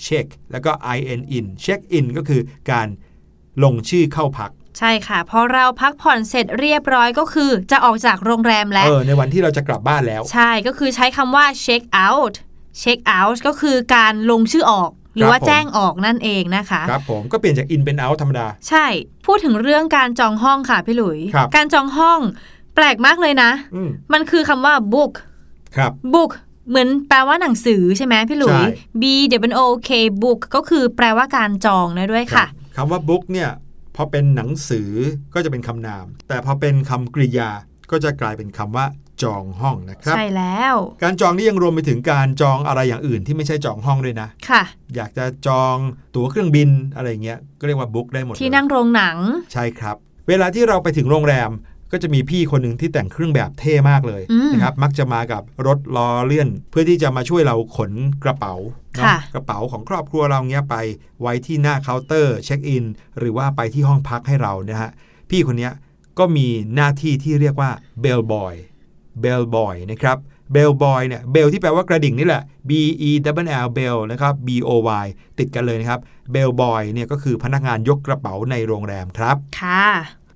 [0.03, 2.41] เช็คแล้วก็ I N in เช็คอินก็คือ
[2.71, 2.87] การ
[3.63, 12.33] ลงชื่อเข้าพักใช่ค่ะพอเราพักผ่อนเสร็จเรียบร้อยก็คือ จะออกจากโรงแรมแล้วเออในวันที่เราจะกลับบ้านแล้ว ใช่ก็คือใช้คำว่า check out
[12.81, 18.85] check out ก็คือการลงชื่อออกห รือว่าครับผมแจ้งออกนั่นเองนะคะครับผมก็เปลี่ยนจาก in เป็น out ธรรมดา ใช่
[19.25, 22.19] พูดถึงเรื่องการจองห้องค่ะพี่หลุยครับการจองห้อง
[22.75, 25.13] แปลกมากเลยนะอืมมันคือคำว่า book
[25.77, 26.31] ครับ book
[26.69, 28.67] เหมือนแปลว่าหนังสือใช่ไหมพี่หลุยใช่
[29.01, 29.03] B
[29.51, 29.91] W O K
[30.23, 32.45] book ก็คือแปลว่าการจองนะด้วยค่ะ
[32.77, 33.49] คำว่า book เนี่ย
[33.95, 34.89] พอเป็นหนังสือ
[35.33, 37.49] ก็จะเป็นคำนาม แต่พอเป็นคำกริยา
[37.91, 38.85] ก็จะกลายเป็นคำว่า
[39.23, 44.63] จองห้องนะครับ ใช่แล้ว การจองนี่ยังรวมไปถึงการจองอะไรอย่างอื่นที่ไม่ใช่จองห้องด้วยนะ ค่ะ
[44.95, 45.75] อยากจะจอง
[46.15, 49.17] ตั๋วเครื่องบินอะไรเงี้ยก็เรียกว่า book ได้หมดเลยที่นั่งโรงหนัง
[49.53, 49.95] ใช่ครับ
[50.27, 51.51] เวลาที่เราไปถึงโรงแรม
[51.91, 57.91] ก็จะมีพี่คนหนึ่งที่แต่งเครื่องแบบเท่มากเลยอืมนะครับ มักจะมากับรถล้อเลื่อน เพื่อที่จะมาช่วยเราขน
[58.23, 58.53] กระเป๋า
[58.93, 60.75] เนอะค่ะกระเป๋าของครอบครัวเราเงี้ยไป
[61.21, 62.85] ไว้ที่หน้าเคาน์เตอร์เช็คอิน
[63.19, 64.91] หรือว่าไปที่ห้องพักให้เรานะฮะ
[65.29, 65.73] พี่คนเนี้ย
[66.19, 70.17] ก็มีหน้าที่ที่เรียกว่า bellboy bellboy นะครับ
[70.53, 72.71] bellboy เนี่ย bell ที่แปลว่ากระดิ่งนี่แหละ B
[73.09, 73.11] E
[73.47, 74.69] W L เบลนะครับ B O
[75.03, 75.05] Y
[75.39, 75.99] ติดกันเลยนะครับ
[76.31, 79.87] bellboy เนี่ยก็คือพนักงานยกกระเป๋าในโรงแรมครับ ค่ะ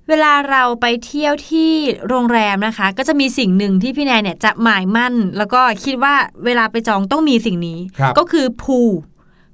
[0.08, 1.72] เวลาเราไปเที่ยวที่
[2.08, 6.14] โรงแรมนะคะ ก็จะมีสิ่งหนึ่งที่พี่แนนเนี่ยจะหมายมั่น แล้วก็คิดว่า
[6.44, 8.92] เวลาไปจองต้องมีสิ่งนี้ครับก็คือ pool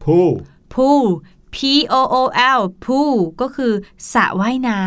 [0.05, 0.27] ผู้
[0.75, 1.05] pool
[1.57, 1.59] P
[1.93, 2.23] O O
[2.59, 3.73] L pool ก็คือ
[4.13, 4.81] สระว่ายน้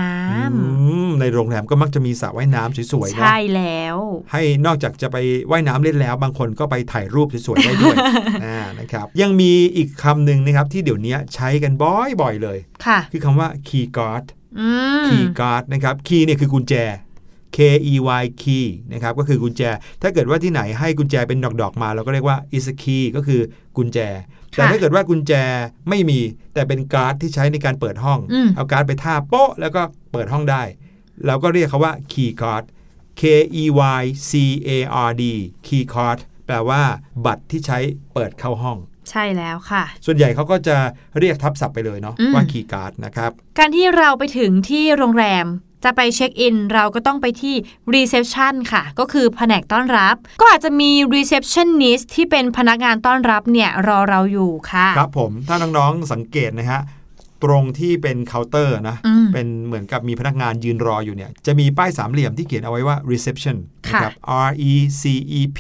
[0.56, 0.64] อื
[1.08, 3.98] มในโรงแรมก็มักจะมีสระว่ายน้ำสวยำๆนะใช่แล้ว
[4.32, 5.18] ให้นอกจากจะไป
[5.52, 7.96] ว่ายน้ำเล่นแล้ว บางคนก็ไปถ่ายรูปสวยๆได้ด้วย
[8.46, 14.26] อ่านะครับยังมีอีกคำหนึ่งนะครับที่เดี๋ยวนี้ใช้กันบ่อยๆเลย ค่ะ คือคำว่า key guard
[14.60, 14.70] อื
[15.04, 16.76] ม key guard นะครับ key เนี่ยคือกุญแจ
[17.56, 17.58] K
[17.92, 19.62] E Y key นะครับก็คือกุญแจ
[20.02, 23.42] ถ้าเกิดว่าที่ไหนให้กุญแจเป็นดอกๆมา เราก็เรียกว่า is a key ก็คือ
[23.78, 24.00] กุญแจ
[24.52, 25.34] แต่ถ้าเกิดว่ากุญแจ
[25.90, 26.20] ไม่มี
[26.54, 29.82] แต่เป็นการ์ดที่ใช้ในการเปิดห้องอืมเอาการ์ดไปท่าโป๊ะแล้วก็
[30.12, 30.64] เปิดห้องได้
[31.26, 32.64] เราก็เรียกเขาว่า key card
[33.22, 33.24] K
[33.62, 33.64] E
[34.00, 34.32] Y C
[34.68, 34.70] A
[35.08, 35.24] R D
[35.68, 36.82] key card แปลว่า
[37.26, 37.80] บัตรที่ใช้
[38.14, 38.78] เปิดเข้าห้อง
[39.10, 40.78] ใช่แล้วค่ะ ส่วนใหญ่เขาก็จะ
[41.20, 45.46] เรียกทับศัพท์ไปเลยเนาะอืมว่า key card นะครับ การที่เราไปถึงที่โรงแรม
[45.84, 47.56] จะไปเช็คอิน เราก็ต้องไปที่
[47.94, 56.82] reception ค่ะ ก็คือแผนกต้อนรับ ก็อาจจะมี receptionist ที่เป็นพนักงานต้อนรับเนี่ยรอเราอยู่ค่ะ ครับผมถ้าน้องๆสังเกตนะฮะ
[57.44, 64.14] ตรงที่เป็นเคาน์เตอร์นะอืมเป็นเหมือนกับมีพนักงานยืนรออยู่เนี่ย จะมีป้ายสามเหลี่ยมที่เขียนเอาไว้ว่า reception ค่ะนะครับ
[64.48, 65.04] R E C
[65.40, 65.60] E P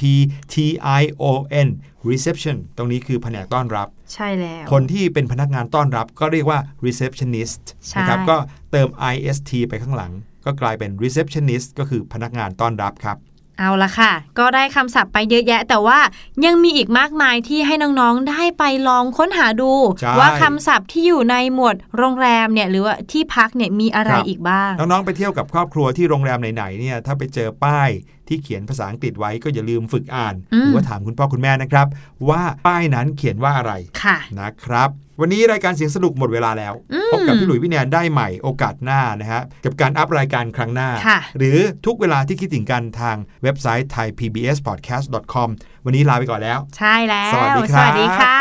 [0.53, 0.55] T
[1.01, 1.23] I O
[1.67, 1.69] N
[2.09, 8.37] reception ตรงนี้คือแผนกต้อนรับ ใช่แล้ว คนที่เป็นพนักงานต้อนรับก็เรียกว่า receptionist ใช่นะครับ ก็
[8.71, 10.11] เติม ist ไปข้างหลัง
[10.45, 13.17] ก็กลายเป็น receptionist ก็คือพนักงานต้อนรับครับ
[13.59, 15.99] เอาละค่ะ ก็ได้คำศัพท์ไปเยอะแยะ แต่ว่า
[16.45, 27.89] ยังมีอีกมากมายที่ให้น้องๆได้ไปลองค้นหาดูใช่ว่าคำศัพท์ที่อยู่ในหมวดโรงแรมเนี่ยหรือว่าที่พักเนี่ยมีอะไรครับอีกบ้าง น้องๆไปเที่ยวกับครอบครัวที่โรงแรมไหนๆเนี่ยถ้าไปเจอป้าย
[28.27, 31.87] ที่เขียนภาษาอังกฤษไว้ก็อย่าลืมฝึกอ่านอืมหรือว่าถามคุณพ่อคุณแม่นะครับ
[32.29, 33.73] ว่าป้ายนั้นเขียนว่าอะไร
[34.03, 34.89] ค่ะนะครับ
[35.21, 45.49] วันนี้รายการเสียงสนุกหมดเวลาแล้วอืมพบกับพี่หลุยส์พี่แนนได้ใหม่โอกาสหน้านะฮะ กับการอัพรายการครั้งหน้าค่ะหรือทุกเวลาที่คิดถึงกันทางเว็บไซต์ thaipbspodcast.com
[45.85, 48.37] วันนี้ลาไปก่อนแล้ว ใช่แล้ว สวัสดีครับสวัสดีค่ะ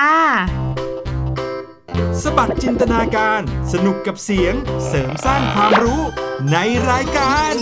[2.22, 3.40] สบัดจินตนาการ
[3.72, 4.54] สนุกกับเสียง
[4.88, 6.02] เสริมสร้างความรู้
[6.52, 6.56] ใน
[6.90, 7.54] รายการ